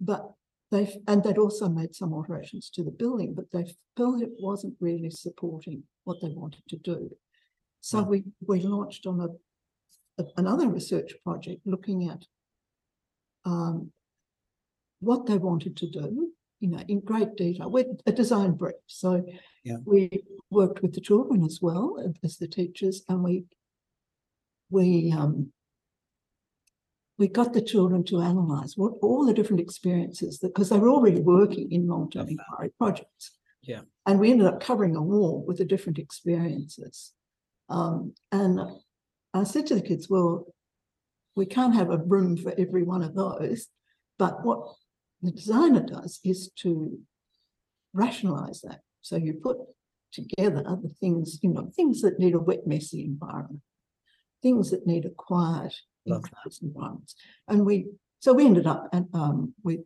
[0.00, 0.32] but
[0.70, 4.74] they and they'd also made some alterations to the building, but they felt it wasn't
[4.80, 7.10] really supporting what they wanted to do.
[7.80, 8.04] So yeah.
[8.04, 12.24] we we launched on a, a, another research project looking at
[13.44, 13.92] um,
[15.00, 16.32] what they wanted to do,
[16.64, 18.76] you know, in great detail with a design brief.
[18.86, 19.22] So
[19.64, 19.76] yeah.
[19.84, 23.44] we worked with the children as well as the teachers, and we
[24.70, 25.52] we um,
[27.18, 30.88] we got the children to analyze what all the different experiences that because they were
[30.88, 33.32] already working in long-term inquiry projects.
[33.62, 33.82] Yeah.
[34.06, 37.12] And we ended up covering a wall with the different experiences.
[37.68, 38.58] Um, and
[39.34, 40.46] I said to the kids, well,
[41.36, 43.66] we can't have a room for every one of those,
[44.18, 44.76] but what
[45.24, 46.98] the designer does is to
[47.92, 48.80] rationalize that.
[49.02, 49.58] So you put
[50.12, 53.60] together the things, you know, things that need a wet, messy environment,
[54.42, 55.74] things that need a quiet
[56.06, 56.20] in
[56.62, 57.12] environment.
[57.48, 57.86] And we,
[58.20, 59.80] so we ended up at, um, with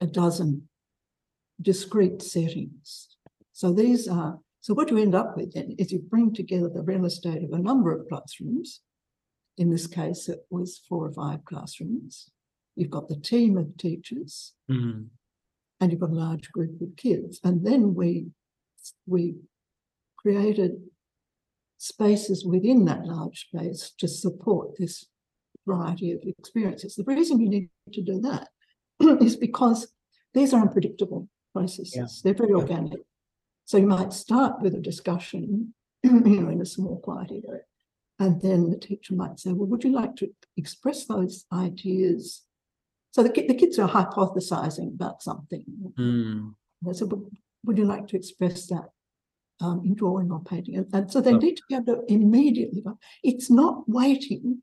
[0.00, 0.68] a dozen
[1.60, 3.08] discrete settings.
[3.52, 6.82] So these are, so what you end up with then is you bring together the
[6.82, 8.80] real estate of a number of classrooms.
[9.56, 12.30] In this case, it was four or five classrooms.
[12.80, 15.02] You've got the team of teachers, mm-hmm.
[15.80, 17.38] and you've got a large group of kids.
[17.44, 18.28] And then we
[19.06, 19.36] we
[20.16, 20.80] created
[21.76, 25.06] spaces within that large space to support this
[25.66, 26.94] variety of experiences.
[26.94, 28.48] The reason you need to do that
[29.22, 29.92] is because
[30.34, 31.94] these are unpredictable processes.
[31.94, 32.06] Yeah.
[32.24, 32.62] They're very yeah.
[32.62, 33.00] organic.
[33.66, 36.10] So you might start with a discussion, you
[36.40, 37.62] know, in a small quiet area.
[38.18, 42.42] And then the teacher might say, well, would you like to express those ideas?
[43.12, 45.64] So the, the kids are hypothesizing about something.
[45.98, 46.54] Mm.
[46.92, 47.12] Said,
[47.64, 48.90] would you like to express that
[49.60, 50.76] um, in drawing or painting.
[50.76, 51.38] And, and so they oh.
[51.38, 52.98] need to be able to immediately go.
[53.22, 54.62] It's not waiting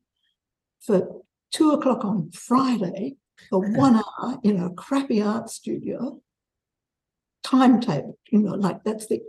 [0.80, 1.22] for
[1.52, 3.16] two o'clock on Friday
[3.50, 6.20] for one hour in a crappy art studio
[7.44, 8.18] timetable.
[8.30, 9.20] You know, like that's the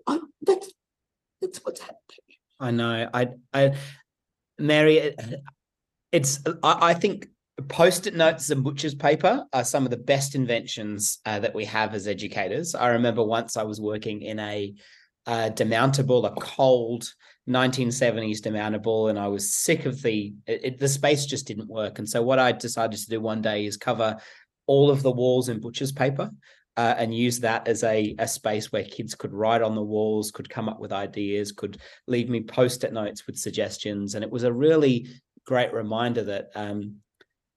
[0.41, 0.71] that's
[1.41, 1.97] that's what's happening.
[2.59, 3.09] I know.
[3.13, 3.75] I I
[4.57, 5.21] Mary, it,
[6.11, 7.27] it's I, I think
[7.61, 11.93] post-it notes and butcher's paper are some of the best inventions uh, that we have
[11.93, 12.75] as educators.
[12.75, 14.73] I remember once I was working in a
[15.25, 17.11] uh, demountable, a cold
[17.47, 21.99] 1970s demountable, and I was sick of the it, the space just didn't work.
[21.99, 24.17] And so what I decided to do one day is cover
[24.67, 26.29] all of the walls in butcher's paper.
[26.77, 30.31] Uh, and use that as a, a space where kids could write on the walls,
[30.31, 34.43] could come up with ideas, could leave me post-it notes with suggestions, and it was
[34.43, 35.05] a really
[35.45, 36.95] great reminder that um,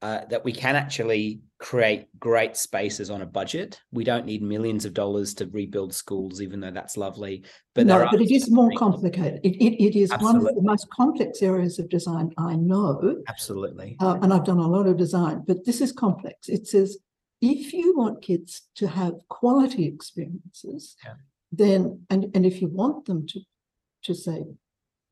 [0.03, 3.81] uh, that we can actually create great spaces on a budget.
[3.93, 7.45] We don't need millions of dollars to rebuild schools, even though that's lovely.
[7.77, 9.41] But no, but it is more complicated.
[9.45, 10.41] It, it, it is Absolutely.
[10.41, 13.23] one of the most complex areas of design I know.
[13.29, 13.97] Absolutely.
[14.01, 16.49] Uh, and I've done a lot of design, but this is complex.
[16.49, 16.99] It says
[17.41, 21.15] if you want kids to have quality experiences, yeah.
[21.53, 23.41] then and, and if you want them to
[24.03, 24.43] to say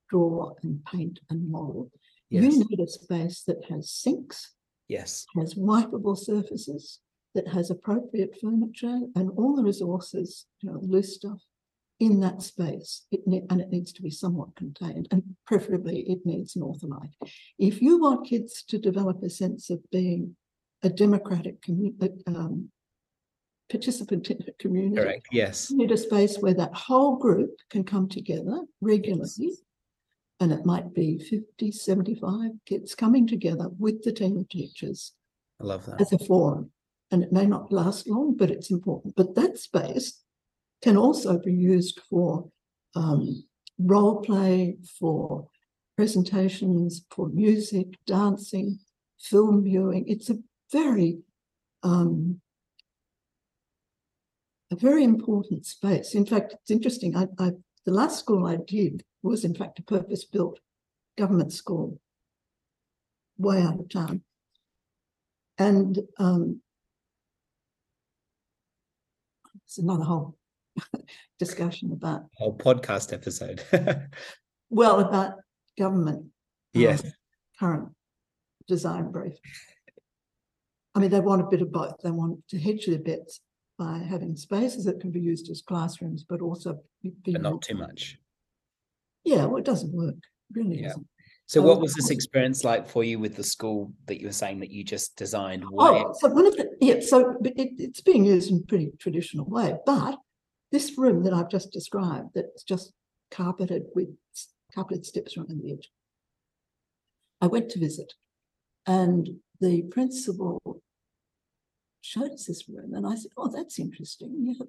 [0.09, 1.93] draw and paint and model,
[2.29, 2.43] yes.
[2.43, 4.51] you need a space that has sinks
[4.91, 5.27] Yes.
[5.37, 7.01] Has wipeable surfaces,
[7.35, 11.41] that has appropriate furniture and all the resources, you know, loose stuff
[12.01, 13.07] in that space.
[13.13, 17.15] It ne- and it needs to be somewhat contained, and preferably it needs north light.
[17.59, 20.37] If you want kids to develop a sense of being
[20.83, 22.71] a democratic community, um,
[23.71, 24.97] participant in a community.
[24.97, 25.27] Correct.
[25.31, 25.71] Yes.
[25.71, 29.59] You need a space where that whole group can come together regularly yes
[30.41, 35.13] and it might be 50, 75 kids coming together with the team of teachers.
[35.61, 36.01] I love that.
[36.01, 36.73] As a forum.
[37.11, 39.15] And it may not last long, but it's important.
[39.17, 40.23] But that space
[40.83, 42.49] can also be used for
[42.95, 43.45] um,
[43.79, 45.49] role play, for
[45.97, 48.79] presentations, for music, dancing,
[49.21, 50.07] film viewing.
[50.09, 50.39] It's a
[50.73, 51.19] very
[51.83, 52.41] um,
[54.71, 56.15] a very important space.
[56.15, 57.17] In fact, it's interesting.
[57.17, 57.51] I, I
[57.85, 60.61] the last school I did was in fact a purpose-built
[61.17, 62.01] government school
[63.39, 64.23] way out of town.
[65.59, 66.61] And um,
[69.67, 70.37] it's another whole
[71.39, 73.63] discussion about whole podcast episode.
[74.71, 75.35] well, about
[75.79, 76.19] government.
[76.19, 76.31] Um,
[76.73, 77.05] yes.
[77.05, 77.13] Um,
[77.59, 77.89] current
[78.67, 79.35] design brief.
[80.95, 81.97] I mean, they want a bit of both.
[82.03, 83.41] They want to hedge their bets
[83.79, 87.77] by having spaces that can be used as classrooms, but also be but not too
[87.77, 88.19] much.
[89.25, 90.17] Yeah, well, it doesn't work.
[90.17, 90.89] It really yeah.
[90.89, 91.07] doesn't.
[91.47, 92.15] So, um, what was this oh.
[92.15, 95.65] experience like for you with the school that you were saying that you just designed?
[95.79, 99.47] Oh, so one of the yeah, so it, it's being used in a pretty traditional
[99.47, 100.17] way, but
[100.71, 102.93] this room that I've just described, that's just
[103.33, 104.09] carpeted with
[104.73, 105.91] carpeted steps around the edge.
[107.41, 108.13] I went to visit,
[108.87, 109.29] and
[109.61, 110.61] the principal
[112.01, 114.67] showed us this room, and I said, "Oh, that's interesting." Yeah,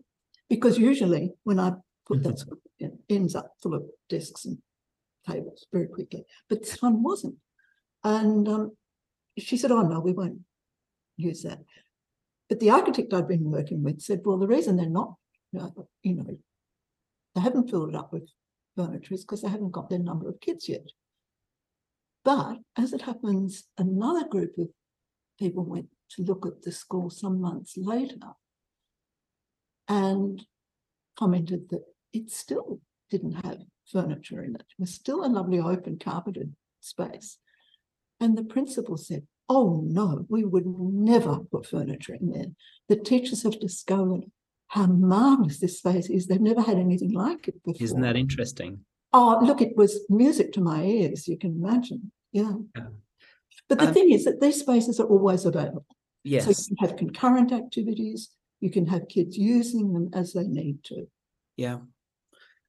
[0.49, 1.73] because usually when I
[2.07, 4.57] put that sort of, ends up full of desks and
[5.27, 6.25] tables very quickly.
[6.49, 7.35] But this one wasn't.
[8.03, 8.71] And um,
[9.37, 10.39] she said, Oh, no, we won't
[11.17, 11.59] use that.
[12.49, 15.15] But the architect I'd been working with said, Well, the reason they're not,
[15.51, 15.59] you
[16.15, 16.25] know,
[17.35, 18.29] they haven't filled it up with
[18.75, 20.85] furniture is because they haven't got their number of kids yet.
[22.23, 24.67] But as it happens, another group of
[25.39, 28.17] people went to look at the school some months later
[29.87, 30.45] and
[31.17, 31.83] commented that
[32.13, 33.59] it still didn't have
[33.91, 34.61] furniture in it.
[34.61, 37.37] It was still a lovely open carpeted space.
[38.19, 42.45] And the principal said, Oh no, we would never put furniture in there.
[42.87, 44.25] The teachers have discovered
[44.67, 46.27] how marvelous this space is.
[46.27, 47.83] They've never had anything like it before.
[47.83, 48.85] Isn't that interesting?
[49.11, 52.13] Oh, look, it was music to my ears, you can imagine.
[52.31, 52.53] Yeah.
[52.77, 52.87] yeah.
[53.67, 55.85] But the um, thing is that these spaces are always available.
[56.23, 56.45] Yes.
[56.45, 58.29] So you can have concurrent activities,
[58.61, 61.07] you can have kids using them as they need to.
[61.57, 61.79] Yeah.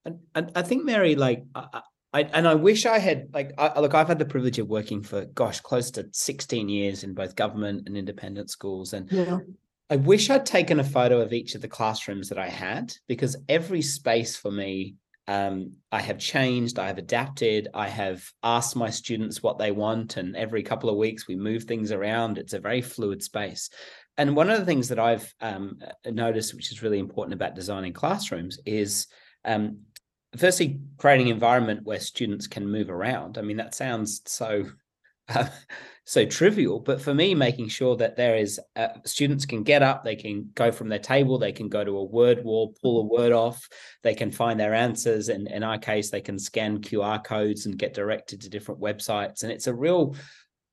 [0.04, 1.82] And, and I think Mary, like, I,
[2.12, 3.94] I, and I wish I had like I, look.
[3.94, 7.84] I've had the privilege of working for gosh, close to sixteen years in both government
[7.86, 9.38] and independent schools, and yeah.
[9.88, 13.36] I wish I'd taken a photo of each of the classrooms that I had because
[13.48, 14.96] every space for me,
[15.26, 20.16] um, I have changed, I have adapted, I have asked my students what they want,
[20.18, 22.38] and every couple of weeks we move things around.
[22.38, 23.70] It's a very fluid space.
[24.18, 27.94] And one of the things that I've um, noticed, which is really important about designing
[27.94, 29.06] classrooms, is
[29.44, 29.78] um,
[30.36, 33.38] firstly creating an environment where students can move around.
[33.38, 34.64] I mean that sounds so
[35.28, 35.46] uh,
[36.04, 40.02] so trivial but for me making sure that there is uh, students can get up
[40.02, 43.04] they can go from their table they can go to a word wall pull a
[43.04, 43.68] word off
[44.02, 47.78] they can find their answers and in our case they can scan qr codes and
[47.78, 49.44] get directed to different websites.
[49.44, 50.16] And it's a real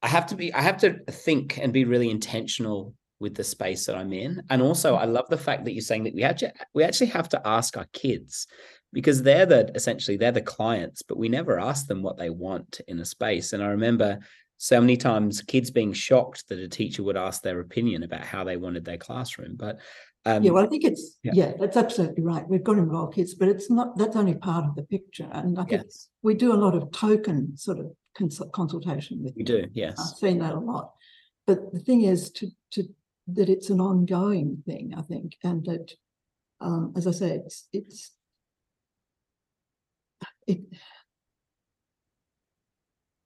[0.02, 3.86] i have to be i have to think and be really intentional with the space
[3.86, 4.42] that i'm in.
[4.50, 7.30] And also i love the fact that you're saying that we actually we actually have
[7.30, 8.48] to ask our kids
[8.94, 12.82] because they're the essentially they're the clients but we never ask them what they want
[12.88, 14.20] in a space and i remember
[14.58, 18.44] so many times kids being shocked that a teacher would ask their opinion about how
[18.44, 19.80] they wanted their classroom but
[20.26, 21.32] um, yeah well i think it's yeah.
[21.34, 21.54] yeah.
[21.60, 24.76] that's absolutely right we've got to involve kids but it's not that's only part of
[24.76, 26.10] the picture and i think yes.
[26.24, 27.92] we do a lot of token sort of
[28.52, 30.92] consultation with we do yes i've seen that a lot
[31.48, 32.84] but the thing is to to
[33.28, 35.94] that it's an ongoing thing i think and that
[36.60, 38.12] um, as i say it's it's
[40.50, 40.62] it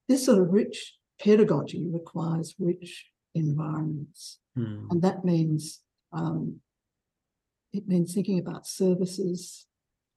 [0.07, 4.39] this sort of rich pedagogy requires rich environments.
[4.55, 4.87] Hmm.
[4.89, 6.59] And that means um,
[7.71, 9.65] it means thinking about services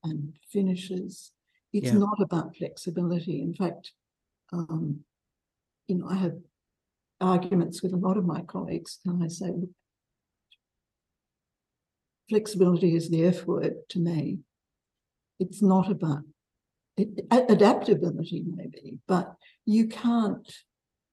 [0.04, 1.32] and finishes.
[1.72, 1.98] It's yeah.
[1.98, 3.40] not about flexibility.
[3.40, 3.92] In fact,
[4.52, 5.00] um,
[5.88, 6.36] you know, I have
[7.20, 9.52] arguments with a lot of my colleagues, and I say,
[12.28, 14.40] flexibility is the F word to me.
[15.38, 16.24] It's not about
[17.30, 19.34] adaptability, maybe, but
[19.64, 20.50] you can't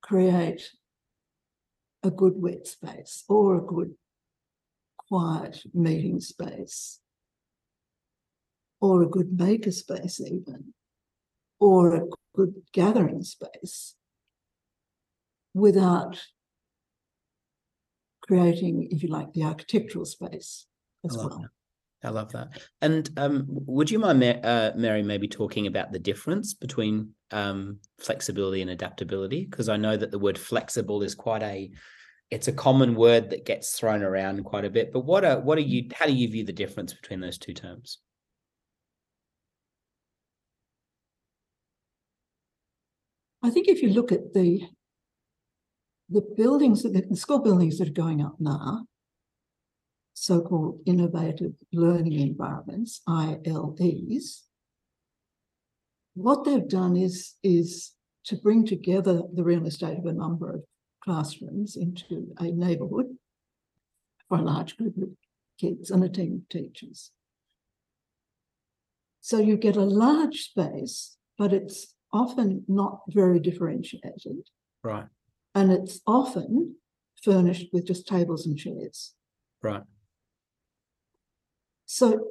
[0.02, 0.72] create
[2.04, 3.96] a good wet space or a good
[4.98, 7.00] quiet meeting space
[8.82, 10.74] or a good maker space even
[11.60, 12.06] or a
[12.36, 13.96] good gathering space
[15.54, 16.20] without
[18.22, 20.66] creating if you like the architectural space
[21.06, 21.50] as well that.
[22.04, 22.62] I love that.
[22.82, 28.62] And um, would you mind, uh, Mary, maybe talking about the difference between um, flexibility
[28.62, 29.46] and adaptability?
[29.50, 31.72] Because I know that the word flexible is quite a
[32.30, 34.92] it's a common word that gets thrown around quite a bit.
[34.92, 35.90] But what are what are you?
[35.94, 38.00] How do you view the difference between those two terms?
[43.44, 44.62] I think if you look at the
[46.10, 48.86] the buildings, that the school buildings that are going up now,
[50.14, 54.44] so-called innovative learning environments, ILEs,
[56.16, 57.94] what they've done is, is
[58.26, 60.64] to bring together the real estate of a number of
[61.04, 63.18] classrooms into a neighbourhood
[64.30, 65.10] for a large group of
[65.60, 67.12] kids and a team of teachers.
[69.22, 74.50] So you get a large space, but it's often not very differentiated.
[74.84, 75.08] Right.
[75.56, 76.76] And it's often
[77.24, 79.14] furnished with just tables and chairs.
[79.62, 79.82] Right.
[81.94, 82.26] So,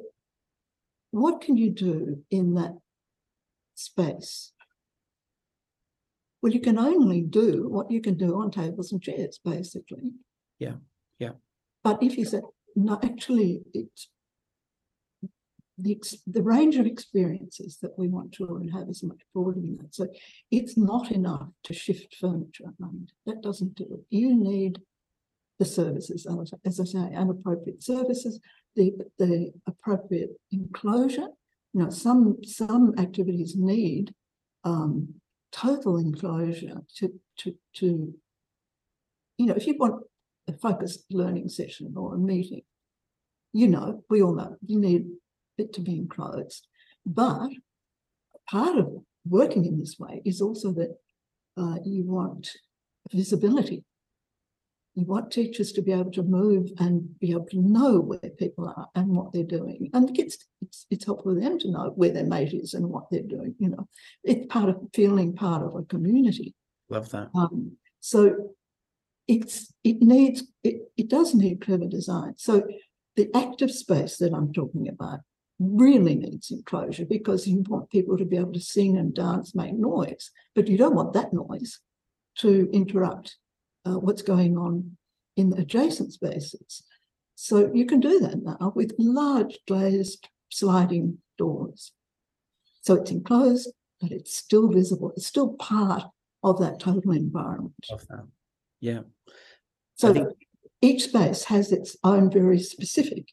[1.11, 2.75] what can you do in that
[3.75, 4.51] space?
[6.41, 10.11] Well, you can only do what you can do on tables and chairs, basically.
[10.59, 10.73] Yeah,
[11.17, 11.35] yeah.
[11.81, 12.41] But if you said,
[12.75, 14.09] no, actually, it's
[15.77, 15.97] the,
[16.27, 19.95] the range of experiences that we want children to have is much broader than that.
[19.95, 20.09] So
[20.51, 22.73] it's not enough to shift furniture.
[23.25, 24.01] That doesn't do it.
[24.09, 24.81] You need
[25.57, 26.27] the services,
[26.65, 28.41] as I say, and appropriate services,
[28.75, 31.27] the, the appropriate enclosure.
[31.73, 34.13] You know, some some activities need
[34.63, 35.15] um,
[35.51, 38.13] total enclosure to to to
[39.37, 40.03] you know if you want
[40.47, 42.61] a focused learning session or a meeting,
[43.53, 45.05] you know we all know you need
[45.57, 46.67] it to be enclosed,
[47.05, 47.49] but
[48.49, 48.89] part of
[49.27, 50.95] working in this way is also that
[51.57, 52.49] uh, you want
[53.11, 53.83] visibility
[54.95, 58.67] you want teachers to be able to move and be able to know where people
[58.67, 59.89] are and what they're doing.
[59.93, 62.89] And the kids, it's, it's helpful for them to know where their mate is and
[62.89, 63.55] what they're doing.
[63.57, 63.87] You know,
[64.23, 66.53] it's part of feeling part of a community.
[66.89, 67.29] Love that.
[67.33, 68.53] Um, so
[69.27, 72.33] it's it needs it, it does need clever design.
[72.37, 72.63] So
[73.15, 75.19] the active space that I'm talking about
[75.59, 79.73] really needs enclosure because you want people to be able to sing and dance, make
[79.73, 81.79] noise, but you don't want that noise
[82.39, 83.37] to interrupt
[83.85, 84.97] uh, what's going on
[85.35, 86.83] in the adjacent spaces.
[87.35, 91.91] So you can do that now with large glazed sliding doors.
[92.81, 95.11] So it's enclosed, but it's still visible.
[95.15, 96.03] It's still part
[96.43, 97.73] of that total environment.
[97.89, 98.27] Of that.
[98.79, 99.01] Yeah.
[99.95, 100.29] So think...
[100.81, 103.29] each space has its own very specific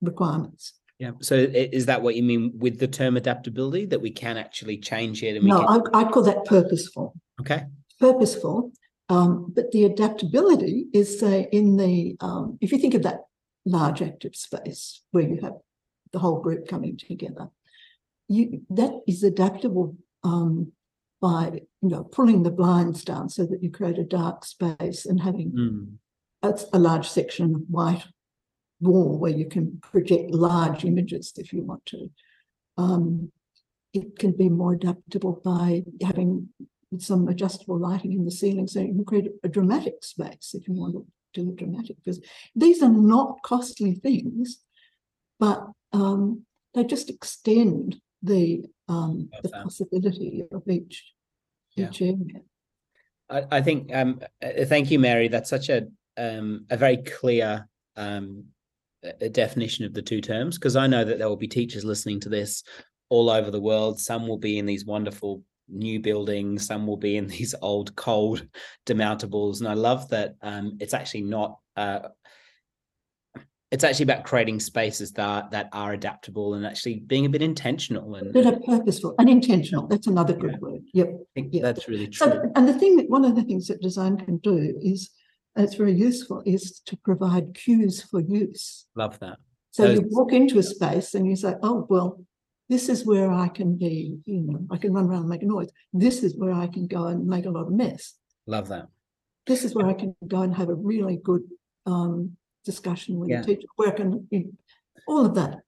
[0.00, 0.74] requirements.
[0.98, 1.12] Yeah.
[1.20, 5.22] So is that what you mean with the term adaptability that we can actually change
[5.22, 5.36] it?
[5.36, 5.82] And no, can...
[5.94, 7.14] I, I call that purposeful.
[7.40, 7.64] Okay.
[7.98, 8.72] Purposeful
[9.10, 13.22] um, but the adaptability is, say, in the, um, if you think of that
[13.66, 15.54] large active space where you have
[16.12, 17.48] the whole group coming together,
[18.28, 20.70] you, that is adaptable um,
[21.20, 25.20] by you know pulling the blinds down so that you create a dark space and
[25.20, 25.96] having Mm.
[26.42, 28.04] a, a large section of white
[28.80, 32.10] wall where you can project large images if you want to.
[32.78, 33.32] Um,
[33.92, 36.48] it can be more adaptable by having
[36.98, 40.74] some adjustable lighting in the ceiling so you can create a dramatic space if you
[40.74, 42.20] want to do a dramatic because
[42.56, 44.58] these are not costly things
[45.38, 49.62] but um, they just extend the um, the that.
[49.62, 51.14] possibility of each
[51.76, 51.88] Yeah.
[51.88, 52.42] each area.
[53.30, 55.28] I, I think um uh, thank you, Mary.
[55.28, 55.86] That's such a
[56.16, 58.44] um a very clear um
[59.02, 62.20] a definition of the two terms because I know that there will be teachers listening
[62.20, 62.62] to this
[63.08, 63.98] all over the world.
[63.98, 68.46] Some will be in these wonderful new buildings, some will be in these old cold
[68.86, 69.60] demountables.
[69.60, 72.08] And I love that um it's actually not uh
[73.70, 78.16] it's actually about creating spaces that that are adaptable and actually being a bit intentional
[78.16, 79.86] and that are purposeful and intentional.
[79.86, 80.58] That's another good Yeah.
[80.58, 80.82] word.
[80.92, 81.08] Yep.
[81.36, 81.62] Yeah.
[81.62, 82.32] that's really true.
[82.32, 85.10] So, and the thing that one of the things that design can do is,
[85.54, 88.86] and it's very useful, is to provide cues for use.
[88.96, 89.38] love that.
[89.72, 92.24] So you walk into a space and you say, oh, well,
[92.70, 95.46] this is where I can be, you know, I can run around and make a
[95.46, 95.70] noise.
[95.92, 98.14] This is where I can go and make a lot of mess.
[98.46, 98.86] Love that.
[99.46, 101.42] This is where I can go and have a really good
[101.86, 103.40] um, discussion with Yeah.
[103.40, 104.52] the teacher, where I can, you know,
[105.08, 105.58] all of that.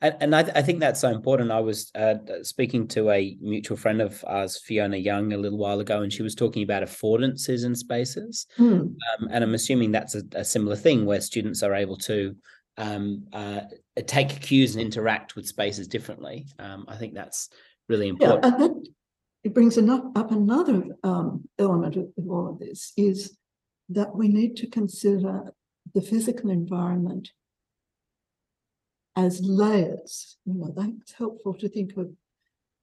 [0.00, 1.52] And, and I, I think that's so important.
[1.52, 5.80] I was uh, speaking to a mutual friend of ours, Fiona Young, a little while
[5.80, 8.46] ago, and she was talking about affordances in spaces.
[8.56, 8.72] Hmm.
[8.72, 12.34] Um, and I'm assuming that's a, a similar thing where students are able to
[12.78, 13.60] um, uh,
[14.06, 16.46] take cues and interact with spaces differently.
[16.58, 17.48] Um, I think that's
[17.88, 18.44] really Yeah, important.
[18.44, 18.88] and that
[19.44, 23.36] it brings enough up another um, element of, of all of this is
[23.90, 25.52] that we need to consider
[25.94, 27.30] the physical environment
[29.14, 30.36] as layers.
[30.44, 32.10] You know, that's helpful to think of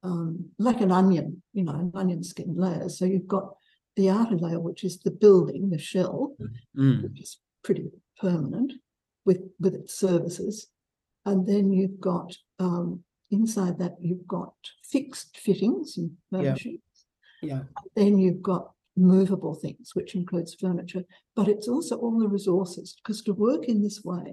[0.04, 2.90] um, like an onion, you know, an onion skin layer.
[2.90, 3.56] So you've got
[3.96, 6.36] the outer layer, which is the building, the shell,
[6.76, 8.74] Mm, which is pretty permanent
[9.26, 10.68] with with its services
[11.26, 14.54] and then you've got um, inside that you've got
[14.84, 16.56] fixed fittings and Yeah.
[17.42, 17.64] yeah.
[17.96, 21.04] then you've got movable things which includes furniture
[21.36, 24.32] but it's also all the resources because to work in this way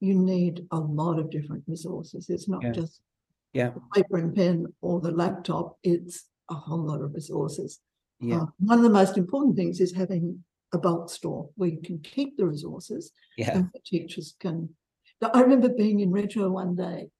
[0.00, 2.72] you need a lot of different resources it's not Yeah.
[2.72, 3.00] just
[3.54, 3.72] Yeah.
[3.94, 7.80] paper and pen or the laptop it's a whole lot of resources
[8.20, 8.42] Yeah.
[8.42, 11.98] uh, one of the most important things is having a bulk store where you can
[11.98, 13.56] keep the resources Yeah.
[13.56, 14.70] and the teachers can.
[15.20, 17.10] Now, I remember being in Reggio one day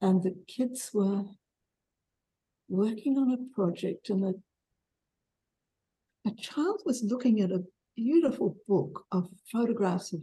[0.00, 1.24] and the kids were
[2.68, 4.34] working on a project and a,
[6.28, 7.64] a child was looking at a
[7.96, 10.20] beautiful book of photographs of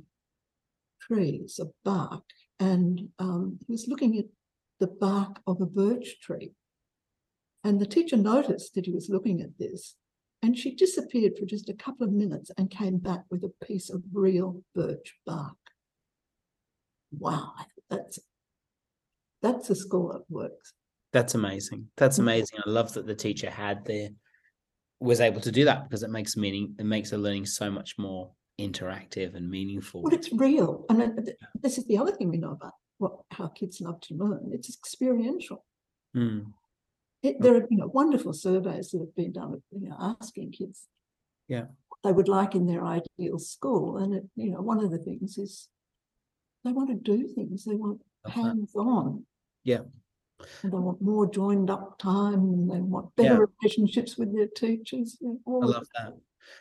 [1.02, 2.24] trees, of bark,
[2.60, 4.26] and um, he was looking at
[4.80, 6.52] the bark of a birch tree.
[7.64, 9.96] And the teacher noticed that he was looking at this
[10.46, 13.90] and she disappeared for just a couple of minutes and came back with a piece
[13.90, 15.58] of real birch bark.
[17.12, 17.54] Wow,
[17.90, 18.20] that's
[19.42, 20.74] that's a school that works.
[21.14, 21.90] That's amazing.
[21.98, 22.24] That's Mhm.
[22.24, 22.60] amazing.
[22.66, 24.14] I love that the teacher had the
[25.00, 27.98] was able to do that because it makes meaning it makes the learning so much
[27.98, 30.04] more interactive and meaningful.
[30.04, 31.28] Well, it's real, and
[31.62, 34.52] this is the other thing we know about what how kids love to learn.
[34.54, 35.66] It's experiential.
[36.16, 36.54] Mm,
[37.26, 40.88] It, there are you know wonderful surveys that have been done, you know, asking kids,
[41.48, 41.66] Yeah.
[41.90, 45.00] what they would like in their ideal school, and it, you know, one of the
[45.00, 45.68] things is
[46.64, 47.66] they want to do things.
[47.66, 49.26] They want hands-on.
[49.64, 49.82] Yeah.
[50.64, 53.24] And they want more joined up time, and they want Yeah.
[53.30, 55.18] better relationships with their teachers.
[55.22, 56.14] you know, I love that.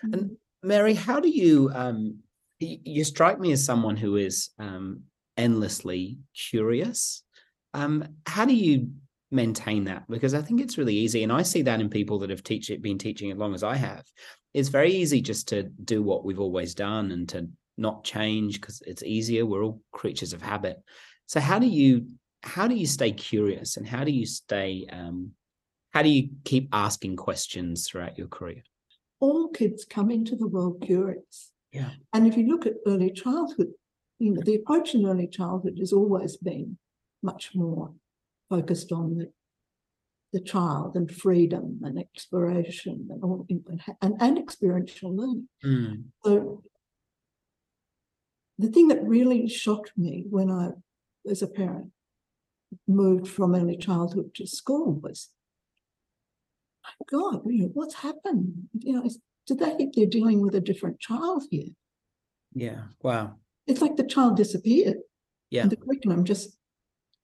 [0.03, 0.13] that.
[0.15, 2.21] And Mary, how do you um
[2.61, 5.03] y- you strike me as someone who is um
[5.37, 7.23] endlessly curious.
[7.75, 7.95] Um
[8.27, 8.93] how do you
[9.35, 10.05] maintain that?
[10.09, 12.71] Because I think it's really easy and I see that in people that have teach
[12.81, 14.05] been teaching as long as I have.
[14.55, 18.83] It's very easy just to do what we've always done and to not change because
[18.87, 19.45] it's easier.
[19.45, 20.77] We're all creatures of habit.
[21.27, 22.07] So how do you
[22.43, 25.33] how do you stay curious and how do you stay um
[25.93, 28.63] how do you keep asking questions throughout your career?
[29.25, 31.51] all kids come into the world curious.
[31.73, 31.91] Yeah.
[32.13, 33.73] And if you look at early childhood,
[34.19, 36.77] you know, the approach in early childhood has always been
[37.23, 37.95] much more
[38.55, 39.31] focused on the,
[40.33, 43.47] the child and freedom and exploration and all
[44.03, 45.49] and, and experiential learning.
[45.65, 46.63] Mm, So
[48.59, 50.71] the thing that really shocked me when I,
[51.29, 51.91] as a parent,
[52.87, 55.31] moved from early childhood to school was,
[56.85, 58.69] my God, you know, what's happened?
[58.79, 59.11] You know,
[59.47, 61.69] do they think they're dealing with a different child here?
[62.55, 62.83] yeah.
[63.03, 63.37] Wow.
[63.67, 64.99] It's like the child disappeared.
[65.51, 65.63] Yeah.
[65.63, 66.57] And the curriculum just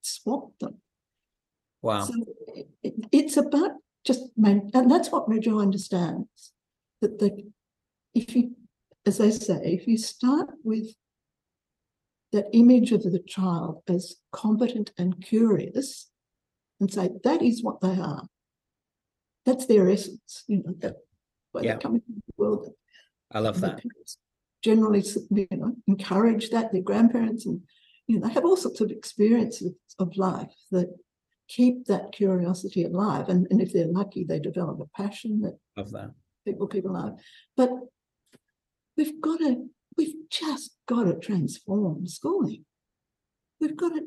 [0.01, 0.80] swapped them.
[1.81, 2.01] Wow.
[2.05, 2.13] So
[2.55, 3.71] it, it- it's about
[4.05, 6.53] just and that's what Reggio understands
[7.01, 7.45] that the
[8.13, 8.55] if you,
[9.05, 10.87] as they say, if you start with
[12.31, 16.09] that image of the child as competent and curious,
[16.79, 18.23] and say that is what they are,
[19.45, 20.95] that's their essence, you know, that
[21.51, 21.75] where Yeah.
[21.75, 22.73] they come into the world.
[23.31, 23.81] I love that.
[24.63, 27.61] Generally, you know, encourage that their grandparents and
[28.07, 30.89] you know they have all sorts of experiences of life that
[31.55, 35.91] keep that curiosity alive, and, and if they're lucky, they develop a passion that Love
[35.91, 36.11] that.
[36.45, 37.19] people people love.
[37.57, 37.71] But
[38.97, 42.65] we've got to, we've just got to transform schooling.
[43.59, 44.03] We've got to,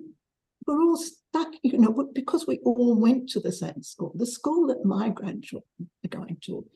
[0.67, 4.13] we're all stuck, you know, because we all went to the same school.
[4.15, 6.67] The school that my grandchildren are going to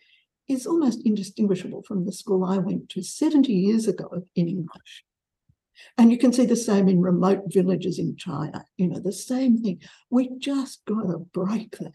[0.49, 4.83] is almost indistinguishable from the school I went to 70 years ago in England.
[5.97, 9.59] And you can see the same in remote villages in China, you know, the same
[9.59, 9.81] thing.
[10.11, 11.93] We just got to break that.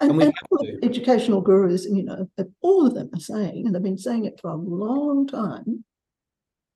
[0.00, 3.74] And, And we and educational gurus, you know, uh, all of them are saying, and
[3.74, 5.84] they've been saying it for a long time,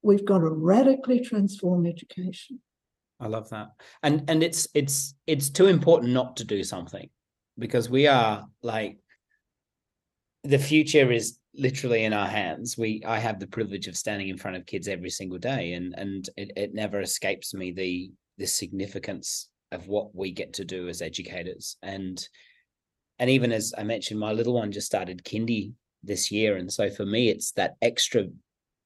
[0.03, 2.61] we've got to radically transform education.
[3.21, 3.69] I love that.
[4.03, 7.09] And and it's it's it's too important not to do something
[7.57, 8.99] because we are like
[10.43, 12.77] the future is literally in our hands.
[12.79, 15.95] We I have the privilege of standing in front of kids every single day and
[15.97, 20.89] and it, it never escapes me the the significance of what we get to do
[20.89, 21.77] as educators.
[21.83, 22.27] And
[23.19, 25.73] and even as I mentioned, my little one just started kindy
[26.03, 26.57] this year.
[26.57, 28.25] And so for me, it's that extra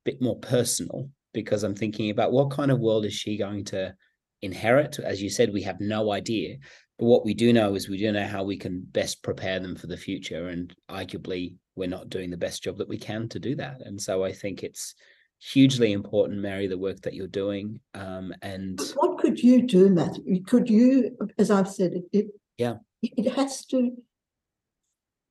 [0.05, 3.95] bit more personal because I'm thinking about what kind of world is she going to
[4.43, 4.99] inherit.
[4.99, 6.57] As you said, we have no idea.
[6.99, 9.77] But what we do know is we do know how we can best prepare them
[9.77, 10.49] for the future.
[10.49, 13.83] And arguably, we're not doing the best job that we can to do that.
[13.83, 14.95] And so I think it's
[15.39, 17.79] hugely important, Mary, the work that you're doing.
[17.95, 20.43] Um, and what could you do, Matthew?
[20.45, 22.27] Could you, as I've said, it, it
[22.59, 22.77] Yeah.
[23.03, 23.93] it, it has to.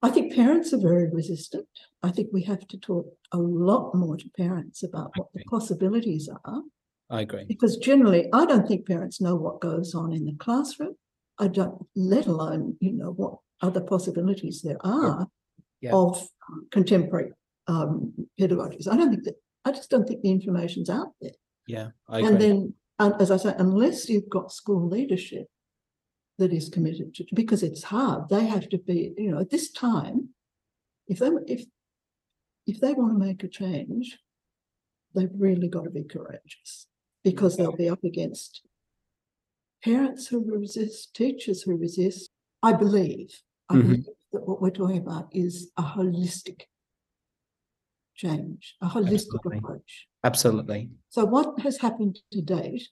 [0.03, 1.67] I think parents are very resistant.
[2.03, 6.29] I think we have to talk a lot more to parents about what the possibilities
[6.45, 6.61] are.
[7.09, 7.45] I agree.
[7.45, 10.95] Because generally, I don't think parents know what goes on in the classroom.
[11.39, 15.27] I don't, let alone, you know, what other possibilities there are
[15.82, 15.91] Yeah.
[15.93, 16.28] of
[16.71, 17.32] contemporary
[17.67, 18.88] um, pedagogies.
[18.88, 21.32] I don't think that, I just don't think the information's out there.
[21.67, 22.30] Yeah, I agree.
[22.30, 25.47] And then, and as I say, unless you've got school leadership
[26.38, 29.71] that is committed to, because it's hard, they have to be, you know, at this
[29.71, 30.30] time,
[31.07, 31.65] if they if
[32.67, 34.17] if they want to make a change,
[35.13, 36.88] they've really got to be courageous
[37.23, 38.61] because they'll be up against
[39.84, 42.30] parents who resist, teachers who resist.
[42.63, 43.30] I believe,
[43.69, 43.82] I Mhm.
[43.84, 44.05] believe
[44.36, 46.61] that what we're talking about is a holistic
[48.15, 49.57] change, a holistic Absolutely.
[49.57, 50.07] approach.
[50.23, 50.89] Absolutely.
[51.09, 52.88] So what has happened to date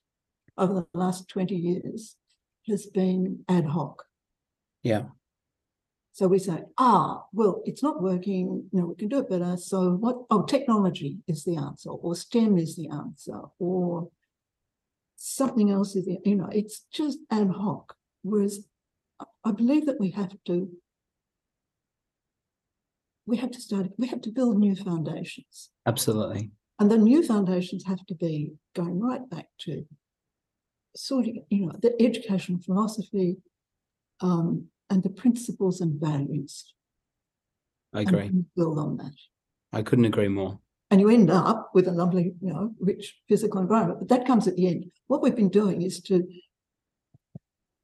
[0.58, 2.16] over the last 20 years
[2.68, 4.04] has been ad hoc.
[4.84, 5.04] Yeah.
[6.14, 9.58] So we say, ah, well, it's not working, you know, we can do it better.
[9.58, 14.10] So what oh, technology is the answer, or STEM is the answer, or
[15.16, 17.96] something else is the, you know, it's just ad hoc.
[18.22, 18.66] Whereas
[19.20, 20.70] I- I believe that we have to
[23.26, 25.70] we have to start, we have to build new foundations.
[25.86, 26.52] Absolutely.
[26.80, 29.86] And the new foundations have to be going right back to
[30.96, 33.38] sort of, you know, the educational philosophy
[34.22, 36.74] um, and the principles and values.
[37.94, 38.32] I agree.
[38.56, 39.14] build on that.
[39.72, 40.60] I couldn't agree more.
[40.92, 44.00] And you end up with a lovely, you know, rich physical environment.
[44.00, 44.86] But that comes at the end.
[45.08, 46.28] What we've been doing is to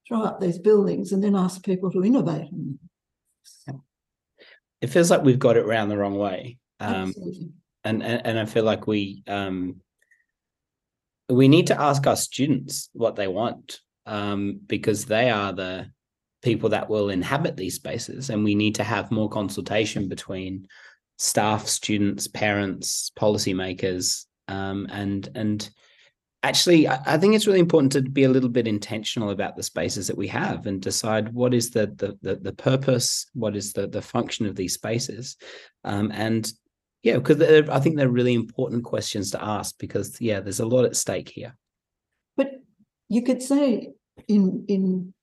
[0.07, 2.77] throw up these buildings and then ask people to innovate on
[3.65, 3.81] them.
[4.81, 6.57] It feels like we've got it round the wrong way.
[6.79, 7.13] Um,
[7.83, 9.81] and, and and I feel like we um
[11.29, 15.91] we need to ask our students what they want um because they are the
[16.41, 20.67] people that will inhabit these spaces and we need to have more consultation between
[21.17, 25.69] staff students parents policymakers um and and
[26.43, 30.07] actually I, think it's really important to be a little bit intentional about the spaces
[30.07, 33.87] that we have and decide what is the the the, the purpose what is the
[33.87, 35.35] the function of these spaces
[35.83, 36.51] um and
[37.03, 40.85] yeah, because I think they're really important questions to ask because yeah, there's a lot
[40.85, 41.55] at stake here.
[42.35, 42.51] But
[43.07, 43.93] you could say
[44.27, 45.13] in in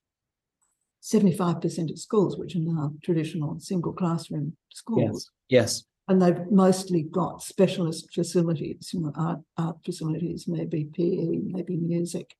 [1.02, 7.42] 75% of schools, which are now traditional single classroom schools, Yes, and they've mostly got
[7.42, 12.34] specialist facilities, you know, art, art facilities, maybe PE, maybe music.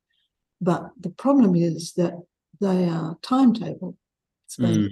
[0.61, 2.15] But the problem is that
[2.61, 3.97] they are timetable.
[4.61, 4.89] Mm,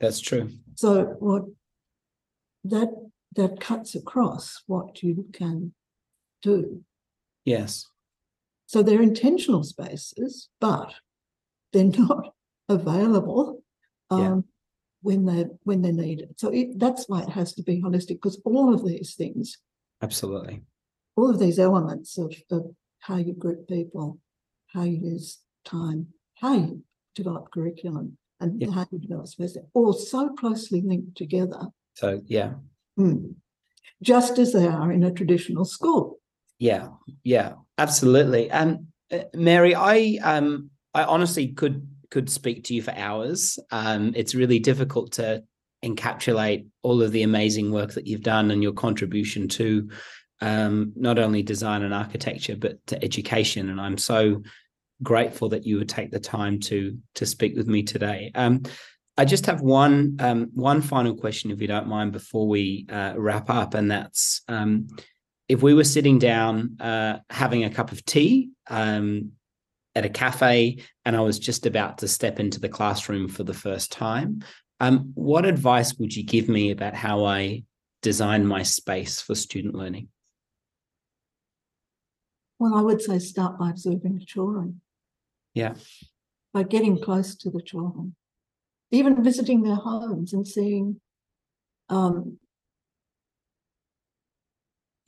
[0.00, 0.50] that's true.
[0.74, 1.44] So what
[2.64, 2.88] that
[3.36, 5.72] that cuts across what you can
[6.42, 6.82] do.
[7.44, 7.86] Yes,
[8.66, 10.92] So they're intentional spaces, but
[11.72, 12.34] they're not
[12.68, 13.62] available.
[14.10, 14.32] Yeah.
[14.32, 14.44] Um,
[15.02, 16.34] when they when they're needed.
[16.38, 19.58] So it, that's why it has to be holistic because all of these things,
[20.02, 20.62] Absolutely.
[21.16, 24.18] all of these elements of, of how you group people,
[24.66, 26.82] how you use time, how you
[27.14, 28.70] develop curriculum, and Yeah.
[28.70, 32.54] how you develop space, all so closely linked together, So yeah,
[32.98, 33.34] Mm.
[34.02, 36.18] just as they are in a traditional school.
[36.58, 36.88] yeah,
[37.22, 38.50] yeah, absolutely.
[38.50, 43.58] Um, uh, Mary, I um, I honestly could could speak to you for hours.
[43.70, 45.42] Um, it's really difficult to
[45.84, 49.88] encapsulate all of the amazing work that you've done and your contribution to
[50.40, 53.68] um, not only design and architecture but to education.
[53.68, 54.42] And I'm so
[55.02, 58.32] grateful that you would take the time to to speak with me today.
[58.34, 58.62] Um,
[59.16, 63.14] I just have one um, one final question, if you don't mind, before we uh,
[63.16, 64.88] wrap up, and that's um,
[65.48, 69.32] if we were sitting down uh, having a cup of tea um,
[69.98, 73.52] at a cafe, and I was just about to step into the classroom for the
[73.52, 74.44] first time,
[74.78, 77.64] um, what advice would you give me about how I
[78.00, 80.08] design my space for student learning?
[82.60, 84.80] Well, I would say start by observing the children.
[85.52, 85.74] Yeah.
[86.54, 88.14] By getting close to the children,
[88.92, 91.00] even visiting their homes and seeing,
[91.88, 92.38] um,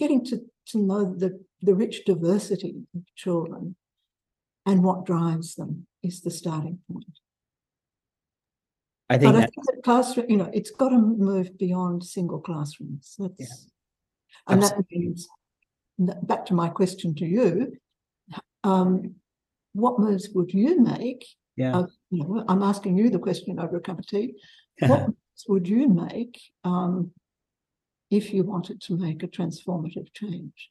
[0.01, 3.77] getting to, to know the, the rich diversity of children
[4.67, 7.05] and what drives them is the starting point.
[9.09, 12.05] I think But I that think that classroom, you know, it's got to move beyond
[12.05, 13.17] single classrooms.
[13.19, 13.71] That's,
[14.47, 15.29] and that means,
[15.99, 17.77] back to my question to you,
[18.63, 19.17] um,
[19.73, 21.27] what moves would you make?
[21.57, 24.35] yeah, Uh, you know, I'm asking you the question over a cup of tea.
[24.87, 27.11] What moves would you make um,
[28.11, 30.71] if you wanted to make a transformative change?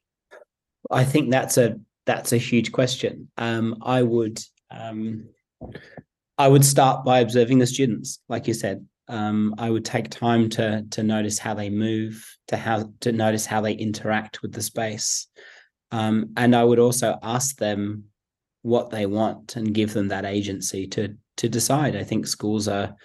[0.90, 1.80] I think that's a
[2.10, 3.30] that's a huge question.
[3.38, 4.42] Um, I would
[4.72, 5.30] um,
[6.40, 8.84] I would start by observing the students, like you said.
[9.08, 13.46] Um, I would take time to to notice how they move, to how to notice
[13.46, 15.28] how they interact with the space,
[15.92, 18.06] um, and I would also ask them
[18.64, 21.96] what they want and give them that agency to to decide.
[21.96, 22.96] I think schools are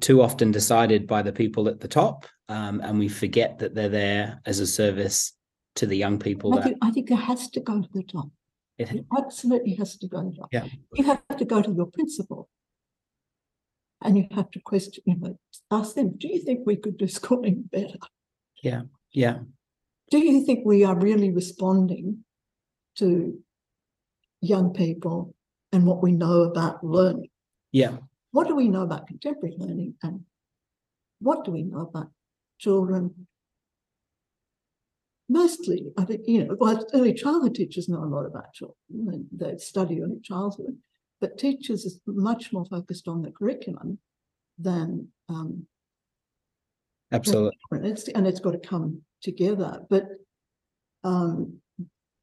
[0.00, 3.88] too often decided by the people at the top, um, and we forget that they're
[3.88, 5.33] there as a service
[5.76, 6.52] to the young people.
[6.54, 8.28] I that think, I think it has to go to the top.
[8.78, 10.48] it, It absolutely has to go to the top.
[10.52, 10.66] Yeah.
[10.94, 12.48] You have to go to your principal.
[14.02, 15.38] And you have to question, you know,
[15.70, 17.98] ask them, do you think we could do schooling better?
[18.62, 19.38] yeah, yeah.
[20.10, 22.24] Do you think we are really responding
[22.98, 23.38] to
[24.42, 25.34] young people
[25.72, 27.30] and what we know about learning?
[27.72, 27.96] yeah,
[28.32, 30.20] What do we know about contemporary learning and
[31.20, 32.10] what do we know about
[32.58, 33.26] children?
[35.28, 39.26] Mostly, I think, you know, well, early childhood teachers know a lot about children and
[39.32, 40.78] they study early childhood,
[41.20, 43.98] but teachers is much more focused on the curriculum
[44.58, 45.66] than um,
[47.12, 47.56] absolutely.
[47.70, 49.80] and it's and it's got to come together.
[49.88, 50.04] But
[51.04, 51.60] um,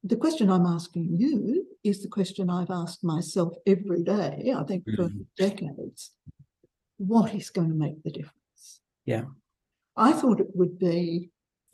[0.04, 4.52] the question I'm asking you is the question I've asked myself every day.
[4.56, 5.26] I think for Mhm.
[5.36, 6.12] decades.
[6.98, 8.80] What is going to make the difference?
[9.06, 9.26] Yeah.
[9.96, 11.30] I thought it would be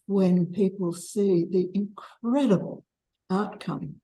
[0.08, 2.84] when people see the incredible
[3.30, 3.96] outcome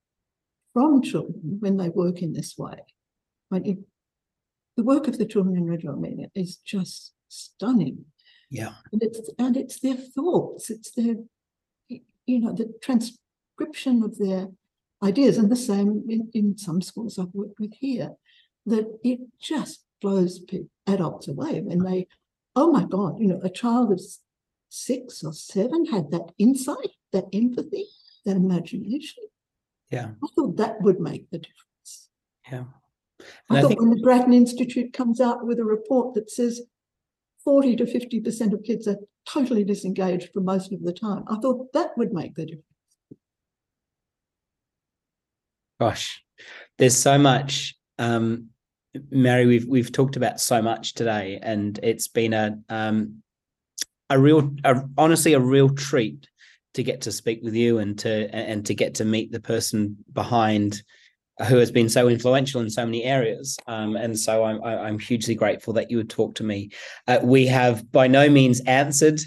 [0.72, 2.76] from children when they work in this way.
[3.48, 3.78] When it,
[4.76, 8.04] the work of the children in Reggio Emilia is just stunning
[8.50, 11.16] Yeah, and it's and it's their thoughts it's their
[11.88, 14.48] you know the transcription of their
[15.02, 18.12] ideas and the same in, in some schools i've worked with here
[18.66, 20.40] that it just blows
[20.86, 22.06] adults away when they
[22.54, 24.00] oh my god you know a child of
[24.74, 27.86] six or seven had that insight that empathy
[28.24, 29.22] that imagination
[29.90, 32.08] yeah, i thought that would make the difference
[32.50, 32.64] yeah.
[33.50, 36.62] I And I thought when the Grattan Institute comes out with a report that says
[37.44, 41.72] 40 to 50% of kids are totally disengaged for most of the time, I thought
[41.72, 42.64] that would make the difference.
[45.80, 46.22] gosh,
[46.78, 47.74] there's so much.
[47.98, 48.48] Um,
[49.10, 53.22] Mary, we've we've talked about so much today, and it's been a um,
[54.10, 56.28] a real, a, honestly, a real treat
[56.74, 59.96] to get to speak with you and to and to get to meet the person
[60.12, 60.82] behind
[61.48, 63.56] who has been so influential in so many areas.
[63.66, 66.70] Um, and so I'm I'm hugely grateful that you would talk to me.
[67.06, 69.20] Uh, we have by no means answered